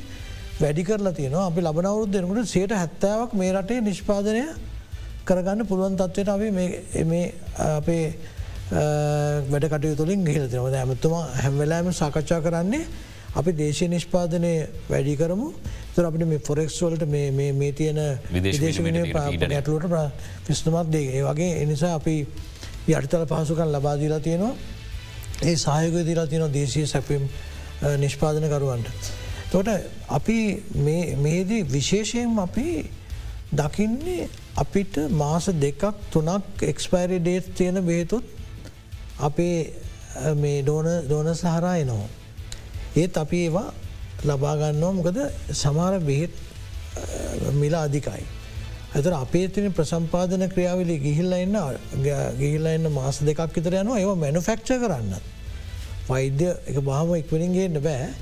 [0.61, 4.45] වැඩි කරලා තියෙනවා අපි ලබනවරුත් දෙනකට සේට හැත්තාවක් මේ රටේ නිෂ්පාදනය
[5.27, 6.51] කරගන්න පුළුවන් තත්වයට අපි
[7.05, 7.25] මේ
[7.71, 8.05] අපේ
[9.53, 12.85] වැඩ කටයු තුළින් ගහිලතිනවද ඇමතුම හැම්වෙලාම සාකච්ඡා කරන්නේ
[13.35, 14.53] අපි දේශය නිෂ්පාදනය
[14.89, 15.53] වැඩි කරමු.
[15.95, 18.01] තර අපිට මේ ෆොරෙක්ස්වලට මේ තියෙන
[18.33, 18.81] විදේශ
[19.51, 19.87] ඇතුලට
[20.47, 22.17] පිස්තුමත් දේ ඒ වගේ එනිසා අපි
[22.89, 24.55] යටතල පහසුකන් ලබාදීලා තියෙනවා.
[25.43, 27.25] ඒ සායක දිලා තියෙන දේශය සැපම්
[27.99, 28.87] නිෂ්පාදනකරුවන්ට.
[29.53, 29.69] තොට
[30.09, 30.39] අපි
[31.19, 32.69] මේදී විශේෂයෙන් අපි
[33.53, 38.25] දකින්නේ අපිට මාස දෙකක් තුනක් එක්ස්පයිරි ඩේට් තියෙන බේතුත්
[39.19, 39.73] අපේ
[40.35, 42.09] මේ ඩෝන දෝන සහරා එනවා.
[42.97, 43.73] ඒත් අපි ඒවා
[44.25, 45.19] ලබාගන්නවා මොකද
[45.53, 46.31] සමාර බෙහෙත්
[47.55, 48.25] මිලා අධිකයි.
[48.95, 51.57] ඇතර අපේ තින ප්‍රසම්පාදන ක්‍රියාවලි ගිහිල්ල එන්න
[52.41, 55.15] ගිහිල්ල එන්න මාස දෙකක් විතර යනවා ඒවා මැනුෆෙක්්ච කරන්න.
[56.09, 58.13] වෛද්‍ය එක බාම ඉක්වනින්ගේන්න බෑ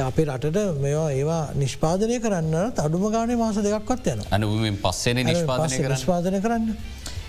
[0.00, 2.54] අපේ රටට මෙවා ඒවා නිෂ්පාදනය කරන්න
[2.84, 6.64] අඩුම ගානේ මාස දෙකක්වත් යන අනුවෙන් පස්සෙන නිෂ්පාදනය කරන්න.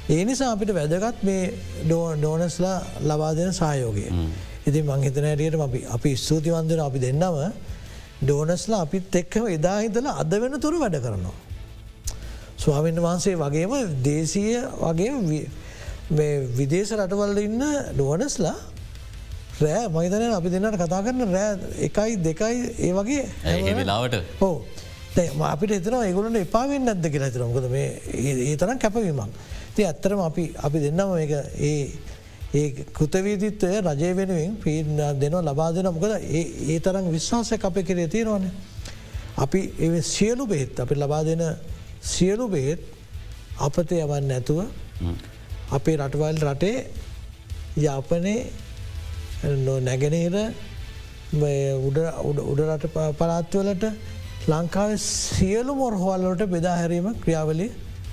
[0.10, 1.54] ඒ නිසා අපිට වැදගත් මේ
[1.88, 2.78] ඩෝනස්ලා
[3.10, 4.06] ලබා දෙන සායෝගය.
[4.68, 7.36] ඉති මංහිතන ඇරියට අපි අපි ස්තුතිවන්දන අපි දෙන්නම
[8.24, 11.36] ඩෝනස්ලා අපිත් එක්කම එදා හිතල අද වෙන තුරු වැඩ කරනවා.
[12.58, 13.74] ස්වාමීන් වහන්සේ වගේම
[14.08, 15.44] දේශීය වගේ
[16.58, 18.56] විදේශ රටවල්ල ඉන්න ඩෝනස්ලා
[19.60, 21.54] රෑ මහිතනය අපි දෙන්නට කතා කරන රෑ
[21.88, 23.24] එකයි දෙකයි ඒ වගේ
[23.80, 24.17] වෙලාවට?
[24.41, 24.56] හෝ
[25.52, 27.88] අපිට එතන ඒගොලට එපාවෙන් නැද්ද කියලා තරමකද මේ
[28.43, 29.34] ඒ තරම් කැපවීමක්.
[29.76, 31.34] ති ඇත්තරම අපි අපි දෙන්නම එක
[31.70, 31.89] ඒ
[32.54, 34.91] ඒ කෘතවීදිත්වය රජය වෙනුවෙන් පීඩ
[35.22, 38.46] දෙනවා ලබා දෙන මොකද ඒ තරම් විශ්වාසය අප කරේ තියෙනවාන.
[39.38, 41.43] අපි ඒ සියලු බෙහෙත් අපි ලබා දෙන
[42.13, 42.82] සියලු බෙහෙත්
[43.60, 44.60] අපත යවන්න නැතුව
[45.72, 46.78] අපේ රටවල් රටේ
[47.78, 48.36] යාපනය
[49.88, 50.36] නැගෙනහිර
[52.52, 52.86] උඩරට
[53.19, 53.84] පලාත්වලට
[54.47, 57.67] ලංකාව සියලු මොරහවල්ලට බෙදාහැරීම ක්‍රියාවලි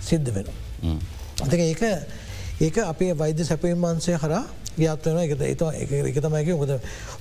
[0.09, 0.47] සිද්ධ වෙන.
[1.45, 1.83] අතක ඒක
[2.61, 4.35] ඒක අපේ වෛද්‍ය සැපීම් වන්සේ හර
[4.79, 6.73] ගියත්වන එක එක තමයික මොද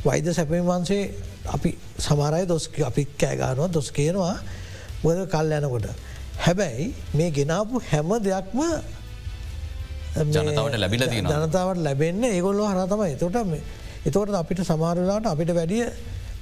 [0.05, 1.03] වෛද්‍ය සැපීම් වන්සේ
[1.55, 1.69] අපි
[2.07, 4.35] සමරය දොස් අපි කෑගානුව දොස් කියනවා.
[5.03, 5.87] මොද කල් යනකොට.
[6.45, 8.59] හැබැයි මේ ගෙනාපු හැම දෙයක්ම
[10.33, 13.15] ජනතාවට ලැබිල ජනතාවට ලැබෙන්න ඒගොල්ලෝ හර තමයි.
[13.21, 13.37] තොට
[14.05, 15.85] එතවට අපිට සමාරලාට අපිට වැඩිය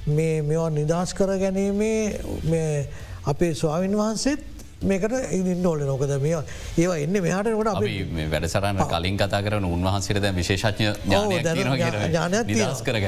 [0.08, 2.88] මෙවා නිදහස් කර ගැනීමේ
[3.24, 4.52] අපේ ස්වාමීන් වහන්සේත්
[4.82, 6.38] මේකට ඉන්න ඕල නොකද මේ
[6.76, 7.84] ඒවා එන්න මෙහටකොට අප
[8.32, 12.50] වැඩසරන්න කලින් කතා කරන උන්වහන්සේද විශේෂඥ ඥානයක්
[12.82, 13.06] කරග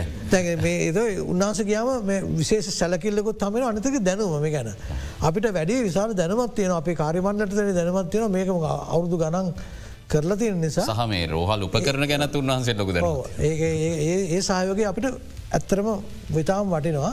[0.62, 4.70] මේ ඒද උන්නාස කියාම විශේෂ සැලකිල්ලකුත් තමෙන අනතක දැනුම මේ ගැන.
[5.20, 9.50] අපිට වැඩි විසාර දැනමත් තියෙන අපේ කාරිමන්ලට දැනමත් තියෙන මේක අවුරදු ගනන්
[10.12, 12.96] කරලා තියෙන නිසා සහ මේ රෝහල් උපකරන ගැනත් උන්වහන්සේ ලොකද
[13.48, 15.06] ඒ සායෝග අපිට
[15.56, 15.88] ඇත්තරම
[16.36, 17.12] විතාම් වටිනවා.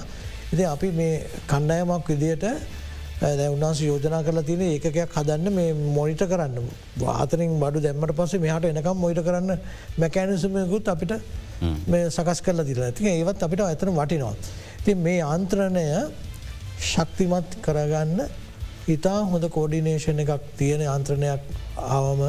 [0.54, 1.14] ඉති අපි මේ
[1.52, 2.46] කණ්ඩායමක් විදියට
[3.54, 6.58] උන්වන්ස යෝජනා කරලා තියෙන ඒකයක් හදන්න මේ මොනිට කරන්න.
[7.04, 9.52] වාතනින් බඩු දැම්මට පස්සේ මෙහට එනකම් මොයිට කරන්න
[10.02, 11.14] මැකෑනිසමයකුත් අපිට
[11.92, 14.36] මේ සකස් කරලා දිර ඇති ඒවත් අපිට ඇතන වටිනවා.
[14.86, 15.86] ති මේ ආන්ත්‍රණය
[16.92, 18.20] ශක්තිමත් කරගන්න
[18.96, 21.42] ඉතා හොඳ කෝඩිනේෂණ එකක් තියෙන ආන්ත්‍රණයක්
[21.98, 22.22] ආවම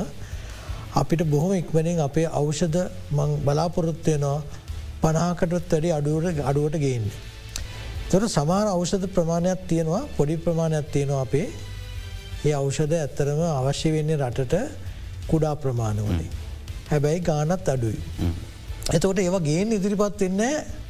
[0.92, 2.78] අපිට බොහොම ඉක්මනින් අපේ අවෂධ
[3.10, 4.42] මං බලාපොරොත්වයනවා
[5.02, 7.06] පනාකටත් වැඩි අඩුවට අඩුවට ගේන්න.
[8.10, 11.48] තොර සමාර අවෂධ ප්‍රමාණයක් තියෙනවා පොඩි ප්‍රමාණයක් තියෙනවා අපේ
[12.44, 14.54] ඒ අවෂධ ඇත්තරම අවශ්‍ය වෙන්නේ රටට
[15.30, 16.30] කුඩා ප්‍රමාණවලින්.
[16.90, 18.00] හැබැයි ගානත් අඩුයි.
[18.90, 20.42] එතකොට ඒවා ගේන් ඉදිරිපත් වෙන්න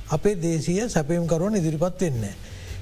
[0.09, 2.25] අපේ දේශය සැපයම් කරුවන් ඉදිරිපත් වෙන්න.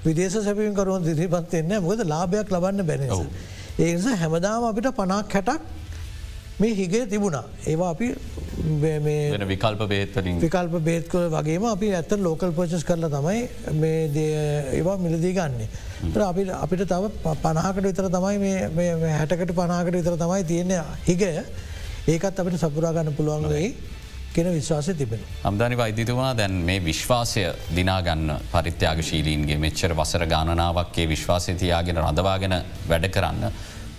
[0.05, 3.21] විදේශ සැපීම් කරුවන් ඉදිරිපත් වෙන්න මොද ලාභයක් ලබන්න බැනස.
[3.79, 5.61] ඒනිස හැමදාම අපිට පනක් හැටක්
[6.61, 7.45] මේ හිගේ තිබුණා.
[7.67, 8.09] ඒවා අපි
[9.49, 14.27] විකල්ප බේත්වලින් විකල්ප බේත්කල වගේම අපි ඇත්ත ලෝකල් පෝචස් කරලා තමයි මේ
[14.73, 15.63] ඒවා මිලදී ගන්න.
[16.23, 18.53] අපි අපිට තව පනහකට විතර තමයි
[19.13, 21.33] හැටකට පනාකට විතර තමයි තියෙන්නේ හිගය
[22.09, 23.75] ඒකත් අපිට සපුරාගන්න පුළුවන් වෙයි
[24.33, 25.19] කෙන විශ්වාසය තිබෙන.
[25.45, 27.43] අම්දානි වෛද්‍යතුමා දැන් මේ විශ්වාසය
[27.75, 32.55] දිනාගන්න පරිත්‍යාගශීලීන්ගේ මෙච්චර වසර ගානාවක්ගේ විශ්වාසය තියාගෙන රඳවාගෙන
[32.89, 33.53] වැඩ කරන්න.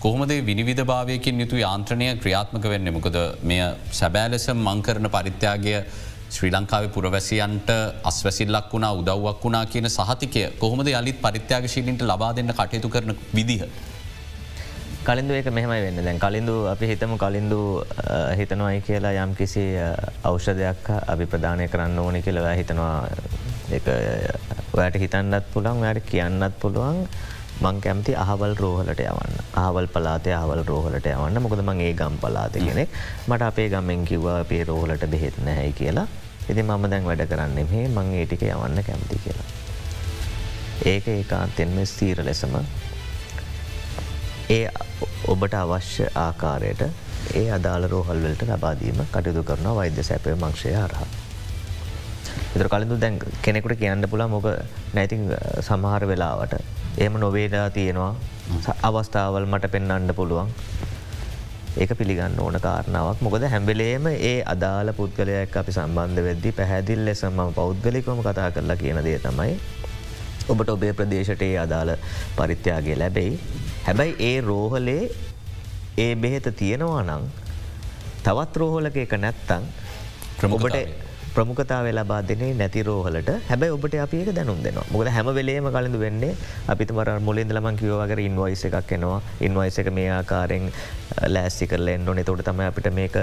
[0.03, 2.87] කොහොමද විනිවිධ භාවයකින් යුතු යාන්ත්‍රණය ක්‍රියාත්මක වෙන්න?
[2.95, 3.17] මොකද
[3.49, 3.59] මෙය
[3.99, 5.73] සැබෑලෙස මංකරන පරිත්‍යාගය
[6.35, 7.69] ශ්‍රී ලංකාව පුරවැසියන්ට
[8.09, 13.61] අස්වැසිල්ලක් වුණා උදව්වක් වුණා කියන සහතිකය කොහොමද යළිත් පරිත්‍යාගශීලින්ට ලබා දෙන්න කටයුතු කරන විදිහ.
[15.07, 15.99] කලින්දු ඒක මෙහමයි වෙන්න.
[16.07, 17.59] දැන් කලින්දු අපි හිතමු කලින්දු
[18.39, 19.65] හිතනවයි කියලා යම් කිසි
[20.23, 22.95] අවෂධයක් අපි ප්‍රධානය කරන්න ඕනි කියලවා හිතනවා.
[24.79, 27.05] ඔයට හිතන්නත් පුළන් වැයට කියන්නත් පුළුවන්.
[27.62, 29.36] මං කැමති අහවල් රෝහලට යවන්න.
[29.64, 31.41] අහවල් පලාතය අහවල් රෝහලට යවන්න.
[31.45, 32.89] මොකද මං ඒ ගම් පලාත කෙනෙක්.
[33.28, 36.07] මට අපේ ගම්මෙන් කිව්වා අපේ රෝහලට බෙහෙත් නැහැයි කියලා.
[36.49, 39.47] ඉති මම දැන් වැඩ කරන්න මේ මං ඒටික යවන්න කැමති කියලා.
[40.86, 42.57] ඒක ඒකාන්තෙන්ම ස්තීර ලෙසම
[44.49, 44.66] ඒ
[45.28, 46.82] ඔබට අවශ්‍ය ආකාරයට
[47.34, 51.07] ඒ අදාළ රෝහල්වලට ලබාදීම කටයුතු කරන වෛද්‍ය සැපය මංක්ෂය හරහා.
[52.55, 54.47] එතර කලින්දු දැන් කෙනෙකුට කියන්න පුලා මොක
[54.93, 55.30] නැතින්
[55.68, 58.15] සමහර වෙලාවට එම නොවේදා තියෙනවා.
[58.83, 60.49] අවස්ථාවල් මට පෙන්න්නන්න පුළුවන්.
[61.77, 63.21] ඒක පිළිගන්න ඕන කාරණාවක්.
[63.21, 69.19] මොකද හැම්බෙලේම ඒ අදාළ පුද්ගලයක් අපි සම්බන්ධ වෙද්දි පැහැදිල් ලෙසම පෞද්ගලිකොම කතා කරලා කියන දේ
[69.19, 69.55] තමයි
[70.49, 71.95] ඔබට ඔබේ ප්‍රදේශට ඒ අදාළ
[72.37, 73.39] පරිත්‍යාගේ ලැබෙයි.
[73.85, 75.03] හැබැයි ඒ රෝහලේ
[75.97, 77.23] ඒ බෙහෙත තියෙනවා නං
[78.23, 79.63] තවත් රෝහලක එක නැත්තං
[80.49, 80.75] ඔබට
[81.36, 83.29] ප්‍රමුකතාව ලබා දෙනේ නැති රෝහලට.
[83.49, 84.88] හැබැයි ඔබට අපඒක දැනුම් දෙනවා.
[84.93, 86.32] මොකද හැම වෙලේම කලින්ඳ වෙන්නේ
[86.73, 89.19] අපිත මර මුලින්ද ලමන් කිවවගේ ඉන්වයිස එකක් එනවා.
[89.47, 90.65] ඉන්වයිස එක මේ ආකාරෙන්
[91.36, 93.15] ලෑස්සි කරලෙන් නොනෙ තොට තම අපිට මේක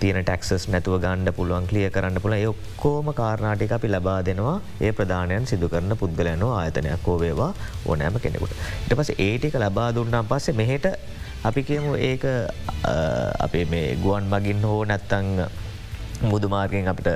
[0.00, 4.56] තියෙන ටක්සස් නැතුව ගණ්ඩ පුළුවන් කලිය කරන්න පුළ ඔක්කෝම කාරණාටික අපි ලබා දෙනවා.
[4.86, 7.52] ඒ ප්‍රධානයන් සිදු කරන පුද්ගලයනවා ආයතනයක් කෝවේවා
[7.86, 8.54] ඕනෑම කෙනෙකුට.
[8.84, 10.86] ඉට පස ඒටික ලබා දුන්නම් පස්සේ මෙහෙට
[11.48, 12.24] අපි කියමු ඒක
[13.46, 15.28] අපේ මේ ගුවන් මගින් හෝ නැත්තං
[16.22, 17.08] මුදුමාර්ගෙන් අපිට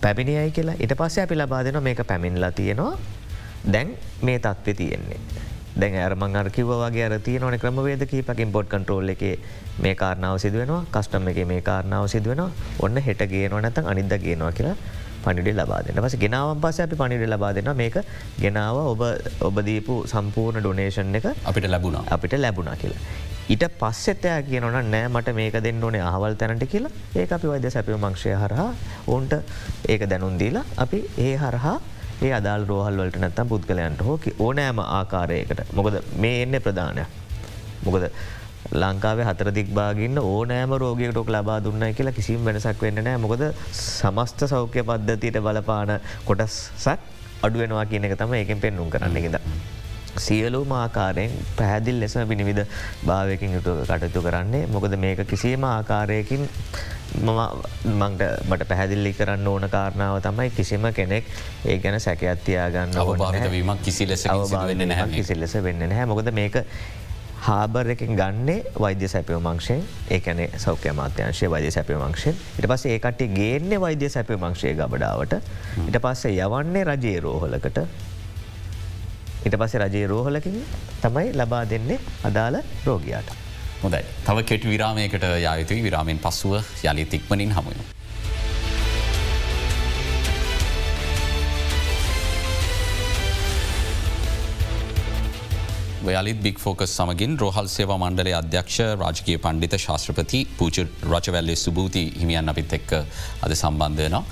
[0.00, 0.76] පැමිණියයි කියලා.
[0.80, 2.94] ඉට පස්සේ අපි ලබා දෙන මේක පැමිණලා තියෙනවා.
[3.72, 5.20] දැන් මේ තත්ත්ව තියෙන්නේ.
[5.76, 9.24] දැන් ඇරමං අරකිව වගේ අර තියනවන ක්‍රමවේද කීපකින් බොඩ් කන්ට්‍රෝල් එක
[9.78, 10.84] මේ කාරණාව සිදුවෙනවා.
[10.92, 12.44] කස්ටම් එක මේ කාරණාව සිදුවෙන
[12.80, 14.76] ඔන්න හෙට ගේනවා නැත අනිද ගේනවා කියලා
[15.24, 17.96] පනිඩි ලබාදන්න පස ගෙනාවන් පස අපි පනිඩි ලබා දෙන්න මේක
[18.44, 19.02] ගෙනාව ඔබ
[19.48, 21.98] ඔබදීපු සම්පූර්ණ ඩොනේෂන් එක අපිට ලැබුණ.
[22.16, 23.02] අපිට ලැබුණා කියලා.
[23.48, 27.98] ඊට පස්සෙතයා කියනන නෑ මට මේක දෙන්න ඕනේ අහවල් තැනට කියලා ඒ අපි වෛද සැපිය
[27.98, 28.70] මංක්ෂය හරහා
[29.06, 29.34] ඔවුන්ට
[29.88, 31.76] ඒක දැනුන්දීලා අපි ඒ හරහා
[32.22, 37.08] ඒ අදාල් රෝහල් වලට නැත්තම් පුද්ගලයන්ට හෝකි ඕනෑම ආකාරයකට මොකද මේ එන්න ප්‍රධානයක්.
[37.84, 38.04] මොකද
[38.74, 44.82] ලංකාවේ හතර දික්බාගන්න ඕනෑම රෝගයකටක් ලබා දුන්න කියලා කිසිම් වෙනසක් වෙන්න නෑ මොකද සමස්ත සෞඛ්‍ය
[44.82, 45.92] පද්ධතියට බලපාන
[46.24, 46.98] කොටස්සක්
[47.42, 49.38] අඩුවෙනවා කියන එක තම ඒකෙන් පෙන්නුම් කරන්න එකෙද.
[50.18, 52.64] සියලුම ආකාරයෙන් පැහැදිල් ලෙස පිනිවිධ
[53.06, 54.66] භාවයකින් යුතු කටයුතු කරන්නේ.
[54.66, 56.48] මොකද මේක කිසිීම ආකාරයකින්
[57.22, 61.24] මංට මට පැහැදිල්ලි කරන්න ඕන කාරණාව තමයි කිසිම කෙනෙක්
[61.64, 64.26] ඒ ගැන සැකඇත්තියාගන්න අවබාවිතවීමක් කිසි ලෙස
[65.16, 66.06] කිසි ලෙස වෙන්න නැහැ.
[66.06, 66.62] මොකද මේක
[67.46, 73.22] හාබර් එකින් ගන්නේ වෛද්‍ය සැපිය මංක්ෂයෙන් ඒකන සෞඛ්‍ය මාත්‍යංශය වෛද්‍ය සැපිය මංක්ෂයෙන් ඉට පස ඒකට
[73.38, 75.38] ගේන්නේ වෛද්‍ය සැපිය මංක්ෂය ගබඩාවට.
[75.88, 77.78] ඉට පස්සේ යවන්නේ රජයේ රෝහලකට
[79.46, 80.56] ඉට පස්සේ රජයේ රෝහලකින්
[81.02, 81.98] තමයි ලබා දෙන්නේ
[82.30, 83.28] අදාළ රෝගයාට.
[83.82, 86.56] හොදයි තව කෙට් විරාමයකට යායුතුයි විරාමෙන් පස්සුව
[86.90, 87.95] යළි තික්මනින් හමුණ.
[96.08, 100.76] වයාලිත් බික් ෆෝකස් සමගින් රෝහල් සේවා මණ්ඩලේ අධ්‍යක්ෂ රාජකය පණ්ඩිත ශාස්ත්‍රපති පූච
[101.12, 102.92] රචවැල්ලේ සුභූති හිමියන් අපිත් එක්ක
[103.44, 104.22] අද සම්බන්ධයනවා.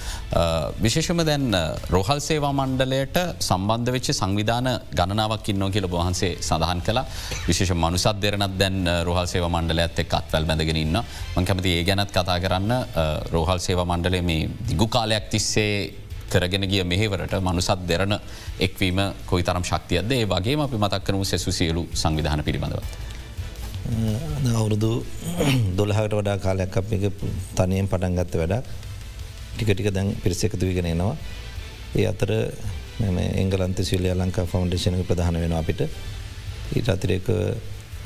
[0.84, 1.46] විශේෂම දැන්
[1.94, 3.18] රෝහල් සේවා මණ්ඩලයට
[3.48, 4.68] සම්බන්ධ වෙච්ච සංවිධාන
[4.98, 7.00] ගණනාවක් ඉන්නෝ කියල වහන්සේ සඳහන් කළ.
[7.48, 11.02] විශේෂ මනුසත් දෙරනත් දැන් රෝහල් සේව මණ්ඩලයත් එක් අත්වැල් බැඳගෙන ඉන්න
[11.36, 12.72] මං කැමති ඒ ගැනත් කතා කරන්න.
[13.34, 18.14] රෝහල් සේව මණ්ඩලේ මේ දිගු කාලයක් තිස්සේ කරගෙන ගිය මෙහෙවරට මනුසත් දෙරන
[18.58, 22.80] එක්වීම කොයි තරම් ශක්තියද ඒ වගේ අපි මතක් කරනු සෙසු සියලු සංවිධාන පිළිබඳව.
[24.54, 24.90] අවුරුදු
[25.76, 27.04] දොළහකට වඩා කාලයක් අප එක
[27.54, 28.66] තනයෙන් පටන් ගත්ත වැඩක්
[29.54, 31.16] ටික ටික දැන් පිරිස එකතු විගෙන එනවා.
[31.94, 32.30] ඒ අතර
[33.34, 35.80] එංගලන්ත සිලිය ලංකා ෆෞන්ඩේෂනක ප්‍රධාන වෙන අපිට
[36.72, 37.26] ඊට අතිරෙක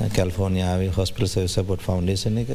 [0.07, 2.51] කැල්ෆෝනියාවේ හොස්පිල් සපොට් ෆෞන්ඩේෂන එක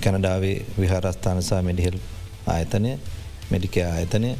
[0.00, 1.98] කැනඩාවේ විහාරස්ථානසා මෙඩිහෙල්
[2.46, 2.92] ආයතනය
[3.50, 4.30] මෙඩික ආයතනය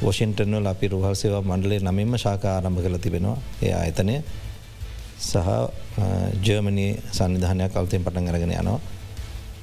[0.00, 4.16] වොෂින්ටර්නල් අපි රුහල් සේවා මණ්ඩලේ නමින්ම ශාක ආරම්භ කළ තිබෙනවා ඒ ආයතනය
[5.20, 5.36] සහ
[6.40, 8.80] ජර්මනී සංවිධානයක් අල්තයෙන් පටන් අරගෙන යනවා.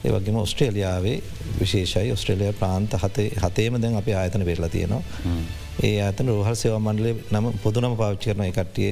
[0.05, 1.17] ඒවගේම ඔස්ට්‍රේලියාවේ
[1.59, 5.01] විශේෂයි ඔස්ට්‍රේලිය ප්‍රාන්ත හතේ හතේම දැන් අපි ආයතන වෙරලා තියෙනවා.
[5.83, 8.91] ඒ අතන රෝහල් සේවා මණ්ඩලේ නම පොදුනම පාවිච්චි කරන කට්ටිය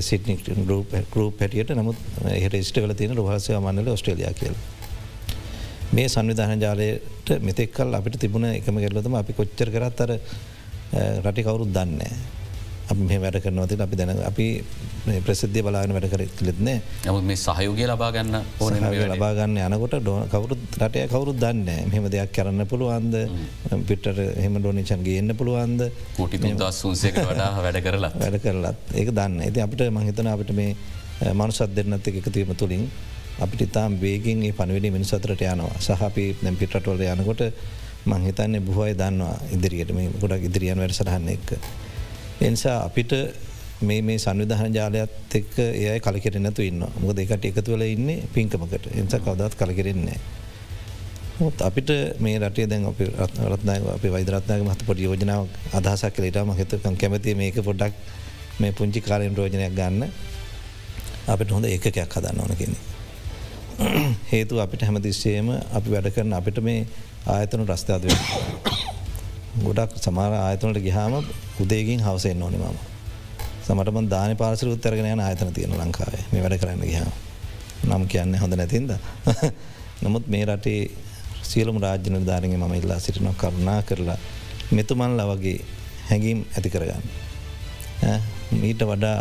[0.00, 1.96] සිටනි ගරුප හැටියට නමුත්
[2.30, 4.56] එහට ස්ට කල තියෙන රහසය මන්නල ඔස්ට්‍රලිය කියල.
[5.92, 10.12] මේ සංවිධාන ජාලයට මෙතෙක්කල් අපිට තිබුණ එකම කෙල්ලතම අපි කොච්චර කරත් අර
[11.24, 12.12] රටි කවුරුත් දන්නේ.
[13.00, 14.46] මේ වැඩ කරනවති අපි දැන අපි
[15.26, 16.76] ප්‍රසිද්ධ බලාන වැඩ කර ලෙත්නේ
[17.06, 18.74] නමුත් මේ සහයෝගය ලබාගන්න ඕන
[19.12, 19.96] ලබාගන්න යනකොට
[20.32, 23.14] කවුරුත් රටය කවුරුත් දන්න මෙහෙම දෙයක් කරන්න පුළුවන්ද?
[23.88, 25.86] පිටට හෙම ඩෝනිචන්ගේ එන්න පුළුවන්ද?
[26.16, 28.92] කෝටි දස්සුන්සේක වඩා වැඩ කරලා වැඩ කරලත්.
[28.94, 30.76] ඒක දන්න ඇති අපිට මහිතන අපිට මේ
[31.32, 32.84] මනුසත් දෙන්නත් එකතුවීම තුළින්
[33.38, 37.42] අපිට ඉතාම් වේගෙන් ඒ පණවිඩි මිනිසතරට යනවා සහපි නැම් පිටටවල යනකොට
[38.04, 41.48] මංහිතන්නේ බොහෝයි දන්නවා ඉදිරියට මේ ගොඩක් ඉදිරියන් වැඩසටහන්න එක්.
[42.40, 43.12] එනිසා අපිට
[43.82, 49.54] මේ මේ සංවිධහන ජාලයත් එක් ඒයි කලකෙරෙනතු ඉන්න මොක දෙකට එකතුවල ඉන්න පින්කමකට එනිසා කවදත්
[49.54, 50.18] කලකෙරෙන්නේ.
[51.38, 53.00] මුත් අපිට මේ රටේ දැන් අප
[53.46, 57.94] රත්නය අප වෛදරත්නය මත පොඩි යෝජනාව අදහසක් කලේටම හිතකම් කැමති මේක පොඩක්
[58.60, 60.10] මේ පුංචි කාලෙන් රෝජනයක් ගන්න
[61.26, 62.76] අපිට හොඳ ඒකයක් හදන්න ඕන කෙනෙ.
[64.28, 66.86] හේතු අපිට හැමතිස්සේම අපි වැඩ කරන අපිට මේ
[67.26, 68.18] ආයතනු රස්ථාද වෙන.
[69.58, 71.14] ගොඩක් සමාර ආයතනට ගිහාම
[71.60, 72.78] උදේගින් හවසෙන් ඕනෙ මම.
[73.62, 77.10] සමටම දාන පාසර උත්තරගෙන යන ආයතන තියෙන ලංකාවේ මේ වැඩ කරන්න ගිහා.
[77.84, 78.92] නම් කියන්න හොඳ නැතින්ද.
[80.02, 80.90] නමුත් මේ රටේ
[81.42, 84.18] සියලුම රාජ්‍යන ධාරගේ මම ඉල්ලා සිටින කරුණා කරලා
[84.72, 85.58] මෙතුමන්ල වගේ
[86.08, 87.04] හැඟීම් ඇති කරගන්න.
[88.54, 89.18] මීට වඩා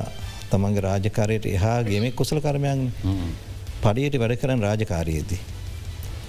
[0.50, 2.82] තමන්ගේ රාජකාරයට එහා ගේම කුසල කරමයන්
[3.84, 5.42] පඩියට වැඩ කරන රාජකාරයේදී.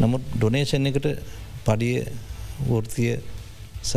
[0.01, 1.09] නමුත් ඩොනේෂන් එකට
[1.67, 1.97] පඩිය
[2.69, 3.13] වෘතිය
[3.83, 3.97] සහ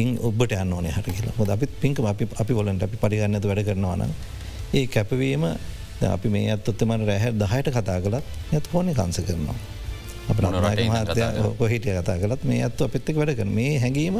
[0.00, 3.64] ඉන් ඔබට යන්න ඕන හට කියලා හොද අපි පින්ක අපි අපි වලට අපි පඩිගන්නද වැඩ
[3.68, 4.10] කරනවාන.
[4.74, 5.44] ඒ කැපවීම
[6.14, 9.58] අපි මේ අත්තොත්තමට රැහැ දහයට කතා කළත් ඇත් හෝනි කංස කරනවා.
[10.30, 11.24] අප මහතය
[11.58, 14.16] කොහිට කතා කලත් මේ ඇත්තු අපිත්තක් වැඩ කරන මේ හැඟීම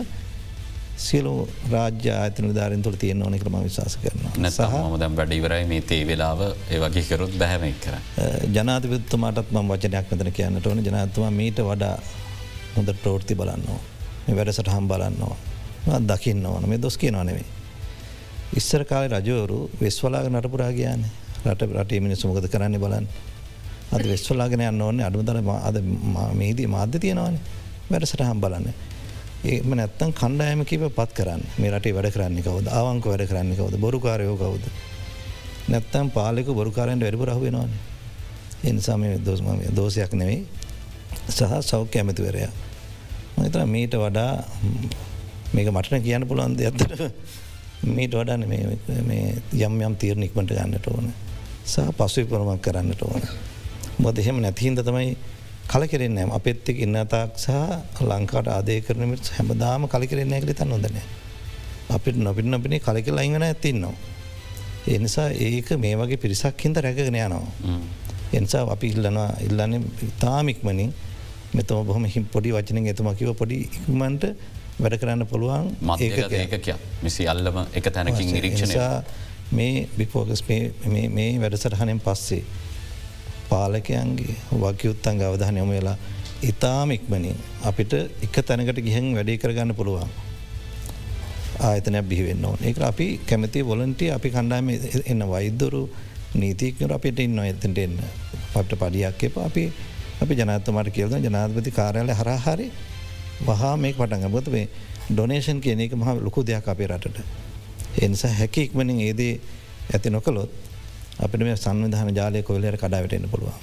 [0.97, 6.05] සියලු රාජ්‍ය ආතන ධාරෙන් තුළ තියෙන ඕනෙ ක්‍රම විශවාස කරන සහ දැම් වැඩිවරයි මේ තේ
[6.07, 7.97] වෙලාව ඒවගේ කරුත් බැහැමක් කර.
[8.57, 11.97] ජනාතිපත්තුමාටත් ම වචනයක් මෙතන කියන්නට ඕන ජනතුමා මීට වඩා
[12.76, 13.80] හොඳ ප්‍රෝෘති බලන්නවා.
[14.26, 15.36] මේ වැඩසට හම් බලන්නවා.
[16.11, 17.45] දකින්න ඕන මේ දොස් කියනවා නෙවේ.
[18.57, 21.05] ඉස්සර කාල රජවරු වෙස්වලාග නටපුරා ගයාන
[21.47, 23.07] රට රටේ මිනිස්සු මොකද කරන්න බලන්න.
[23.92, 25.76] අද වෙස්වලාගෙන යන්න ඕන්නේ අඩුතර අද
[26.40, 27.38] මේදී මාධ්‍ය තියෙනවාන
[27.90, 28.93] වැඩසට හම් බලන්න.
[29.45, 33.76] ඒම නැත්තන් කණ්ඩායම කිව පත් කරන්න මේ රටේ වැඩ කරන්න කවද අවංක වැඩ කරන්න කවද
[33.78, 34.64] බොරුකාරයෝ කවුද.
[35.68, 37.72] නැත්තම් පාලෙක බොරුකාරයට වැඩපු රහ වෙනවාන.
[38.64, 40.47] එනිසාම දෝස්ම දෝසයක් නෙවෙයි
[41.28, 42.53] සහ සෞඛ්‍ය ඇමතිවරයා.
[43.36, 44.32] මතර මීට වඩා
[45.53, 46.92] මේක මටන කියන්න පුළුවන්ද ඇත්තට
[47.86, 48.42] මීට වඩන්න
[49.61, 51.12] යම් යම් තීරණික්මට ගන්නට ඕන
[51.66, 53.22] සහ පසුවි පොරමක් කරන්නට ඕන.
[53.99, 55.16] මොද එහෙම නැතිහින්ද තමයි
[55.66, 60.98] කලකරෙන්නේ අපත් එක් ඉන්න තාක් සහ ලංකාට ආදය කරනමට හැමදාම කලකරෙන්නේ ඇකලි තන් නොදන.
[61.90, 63.94] අපිට නොපිට අපිනේ කලකෙල අයිගන ඇතින්නවා.
[64.88, 67.78] එනිසා ඒක මේ වගේ පිරිසක් හින්ද රැකගෙන යනවා.
[68.32, 69.80] එනිසා අපි ඉල්ලනවා ඉල්ලන්නේ
[70.20, 70.92] තාමික්මනින්
[71.54, 74.24] මෙතම බොහම හිම් පොඩි වචන ඇතුමකිව පොඩි ඉක්මන්ට
[74.76, 76.68] වැඩ කරන්න පුළුවන් ඒක
[77.02, 79.04] මිසි අල්ලම එක තැනකින් නිරීක්ෂණ
[79.52, 82.42] මේ බිපෝගස් මේ වැඩසටහනෙන් පස්සේ
[83.49, 85.97] පාලකයන්ගේ වකයුත්තන් අවධාන යොම වෙලා
[86.42, 90.11] ඉතාම ඉක්මනින් අපිට එක තැනකට ගිහෙන් වැඩේ කරගන්න පුළුවන්.
[91.61, 92.59] ආයතනයක් බිහිවෙන්න ඕන.
[92.62, 94.68] එක අපි කැමති වොලන්ටිය අපි කණ්ඩාම
[95.07, 95.82] එන්න වෛද්දරු
[96.34, 97.99] නීතිකර අපිට ඉන්න එතට එන්න.
[98.55, 99.36] පට පඩියක් එප.
[99.38, 99.64] අපි
[100.22, 102.68] අපි ජනතමට කියල්ද ජනාධපති කාරයාල හරහරි
[103.47, 104.68] වහා මේ පටන් ගොත මේ
[105.11, 107.18] ඩොනේෂන් කියන එක මහ ලොකු දෙයක් අපේ රටට.
[108.03, 109.40] එනිසා හැකි ඉක්මනින් ඒදී
[109.95, 110.51] ඇති නොකළොත්
[111.18, 113.58] අපිට මේ සංවිධාන ජාලය කොල්ලයට කඩාවටෙන්න්න පුළුවන්.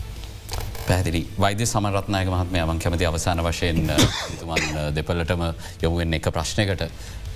[0.88, 3.92] පැදිරි වෛද්‍ය සමරත්නායක මහත්මයාවන් කැමති අවසාන වශයෙන්
[4.40, 5.44] තුමන් දෙපලටම
[5.82, 6.84] යොමුුවෙන් එක ප්‍රශ්නයකට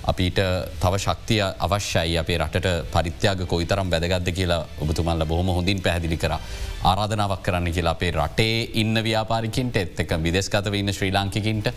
[0.04, 0.38] අපිට
[0.80, 6.36] තව ශක්තිය අවශ්‍යයි අපේ රටට පරිත්‍යයාග කොයිතරම් වැදගත්ද කියලා ඔබතුමල්ල බොහොම හොඳින් පැදිලි කර
[6.84, 11.72] ආරාධනාවක් කරන්න කියලා අපේ රටේ ඉන්න ව්‍යාපාරිකින්ට එත් එක විදෙස්කතව ඉන්න ශ්‍රී ලාංකිකින්ට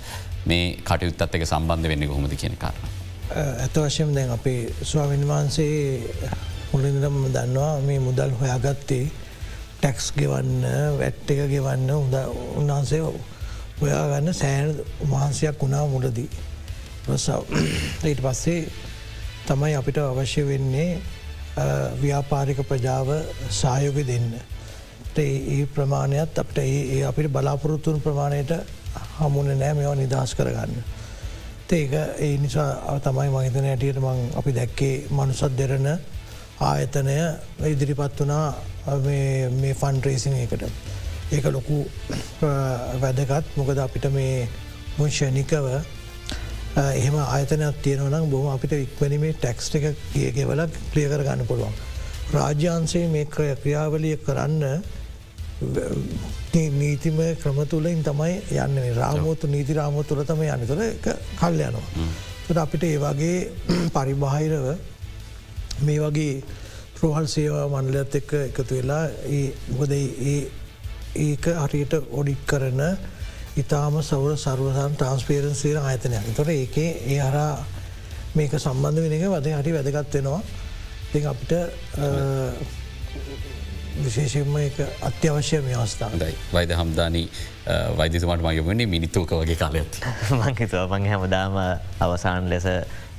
[0.45, 2.95] මේ කටයුත්තත් එක සම්බන්ධ වෙන්න කොහොමද කියන කාරණ.
[3.35, 6.29] ඇත වශයෙන් දැන් අපේ ස්වාමින් වහන්සේ
[6.71, 9.05] මුලින්දම දන්නවා මේ මුදල් හොයාගත්තේ
[9.75, 10.63] ටැක්ස් ගෙවන්න
[10.99, 12.15] වැට් එක ගෙවන්න උද
[12.55, 13.01] උන්වහන්සේ
[13.81, 16.29] ඔයාගන්න සෑන වහන්සයක් වුණා මුලදී.
[18.05, 18.67] ඊට පස්සේ
[19.47, 21.01] තමයි අපිට අවශ්‍ය වෙන්නේ
[21.97, 23.07] ව්‍යාපාරික ප්‍රජාව
[23.51, 24.29] සායෝග දෙන්න.
[25.17, 28.51] ඒ ප්‍රමාණයත් අපට ඒ අපිට බලාපොරොත්තුන් ප්‍රමාණයට
[29.17, 30.83] හමුණ නෑ මෙවා නිදහස් කරගන්න.
[31.71, 35.87] ඒක ඒ නිසා තමයි මහිතන ඇටියට මං අපි දැක්කේ මනුසත් දෙරන
[36.67, 37.15] ආයතනය
[37.71, 38.47] ඉදිරිපත් වනා
[39.05, 40.63] මේ ෆන් රේසිං එකට.
[41.31, 41.77] ඒක ලොකු
[43.03, 44.47] වැදගත් මොකද අපිට මේ
[44.97, 45.65] මුංෂණිකව
[46.77, 51.75] එහෙම ආයතනයක් තියෙනවනම් බොහම අපිට ඉක්වනීමේ ටැක්ස් එක කියගෙවල ක්‍රිය කරගන්න පුළුවන්.
[52.33, 54.63] රාජ්‍යන්සේ මේ ක්‍රියාවලිය කරන්න
[56.81, 58.35] නීතිම ක්‍රම තුළින් තමයි
[58.65, 60.83] යන්න රාමෝතු නීති රාමෝ තුළ තම යන්න තුළ
[61.39, 62.07] කල් යනවා.
[62.63, 63.37] අපිට ඒ වගේ
[63.95, 64.65] පරිබාහිරව
[65.81, 66.43] මේ වගේ
[66.95, 69.05] ප්‍රෝහල් සේවා මණ්ඩලත් එක්ක එකතු වෙලා
[69.71, 69.93] මොකද
[71.17, 72.81] ඒක හරියට ඔඩික් කරන
[73.57, 76.33] ඉතාම සවර සර්වසන් ට්‍රන්ස්පේරන්සේර ආයතනයක්.
[76.35, 77.53] තොර ඒක ඒ හරා
[78.35, 80.41] මේක සම්බන්ධ වෙන එක වද හරි වැදගත් වෙනවා.
[81.11, 81.51] දෙ අපිට
[83.99, 87.25] විශේෂෙන්ම එක අත්‍යවශ්‍ය මේ අවස්ථාවයි වෛද හම්දානී
[87.97, 89.99] වෛදතුමට මයමනේ මිනිත්තුක වගේ කාලයත්
[90.39, 91.57] මංහිතුව මං හැමදාම
[91.99, 92.67] අවසාන් ලෙස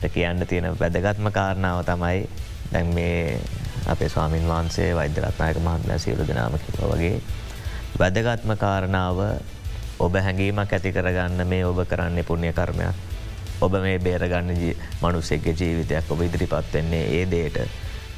[0.08, 2.22] කියන්න තියෙන වැදගත්ම කාරණාව තමයි
[2.72, 3.40] දැන් මේ
[3.86, 7.16] අපේ ස්වාමින් වහන්සේ වෛද්‍යරත්නායක මහන්ම සියලු දෙනාම කිව වගේ
[7.98, 9.18] වැදගත්ම කාරණාව
[9.98, 12.94] ඔබ හැඟීමක් ඇති කරගන්න මේ ඔබ කරන්නේ පුුණ්‍ය කර්මයක්.
[13.60, 14.50] ඔබ මේ බේරගන්න
[15.02, 17.58] මනුස්සෙක්ගේ ජීවිතයක් ඔබ ඉදිරිපත් වෙන්නේ ඒ දේට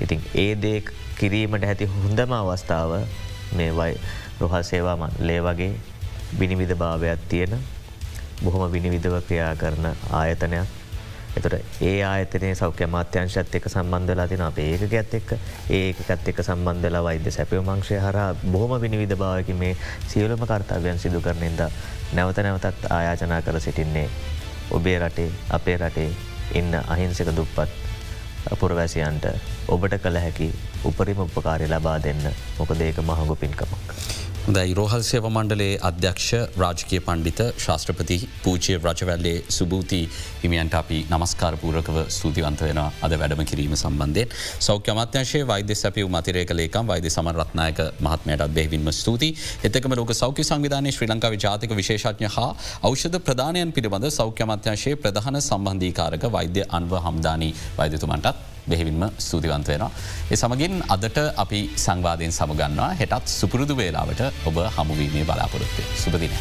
[0.00, 0.82] ඉතින් ඒ දේ
[1.18, 2.92] කිරීමට ඇති හොඳම අවස්ථාව
[3.52, 3.96] මේ වයි
[4.40, 5.72] රොහල් සේවාමන් ලේ වගේ
[6.38, 7.58] විනිවිධ භාවයක් තියෙන
[8.42, 10.81] බොහොම විනිවිධව ක්‍රියා කරන ආයතනයක්.
[11.36, 15.30] එතට ඒ ආයතනය සෞඛ්‍ය මාත්‍යංශත් එක සම්බන්ධලා තින අප ඒක ඇත් එක්
[15.70, 19.76] ඒකත් එක සම්බන්ධලා වෛද්‍ය සැපව මංශය හර බොහොම විනිවිධ භාවක මේ
[20.08, 21.62] සියලුම කර්තාවයන් සිදු කරනෙද
[22.12, 24.08] නැවත නැවතත් ආයාචනා කර සිටින්නේ
[24.70, 26.10] ඔබේ රටේ අපේ රටේ
[26.54, 27.70] ඉන්න අහිංසක දුප්පත්
[28.52, 29.26] පුරවැසියන්ට
[29.68, 30.50] ඔබට කළ හැකි
[30.84, 32.26] උපරිම උපකාරය ලබා දෙන්න
[32.58, 34.21] මොකද ඒක මහඟු පින්කමක්.
[34.44, 36.30] දැයි රෝහල් සේව මණ්ඩලේ අධ්‍යක්ෂ
[36.60, 40.00] රාජකය පණ්ඩිත ශාස්ත්‍රපති පූචය රජවැල්ලේ සුභූති
[40.42, 44.34] හිමියන්ට අපි නමස්කාරපූරකව ස්තුතිවන්ත වෙන අද වැඩම කිරීම සම්බන්ධයෙන්.
[44.60, 49.30] සෞඛ්‍ය අමාත්‍යංශයේ වෛද්‍ය සැපියු මතිරේක ලේකම් වෛද්‍ය සමරත්නායක මහත්මයටත් බෙහිවින්ම ස්තුති
[49.64, 55.38] එතකම ලෝක සෞඛ්‍ය සංවිධානය ශ්‍රී ලංකාව ජාතික විශේෂඥ හා ෞෂධ ප්‍රධානයන් පිළිබඳ සෞඛ්‍ය අමාත්‍යංශයේ ප්‍රධාන
[55.40, 59.90] සම්බන්ධීකාරක වෛද්‍ය අන්ව හම්දානී වෛදතුමන්ටත් බෙහිවින්ම ස්තුතිවන්ත වෙනවා.
[60.30, 66.36] ඒ සමගින් අදට අපි සංවාධයෙන් සමගන්නවා හෙටත් සුපුරුදු වේලාවට ඔබ හමුවීමේ බලාපොරොත්තේ සුපදිනය.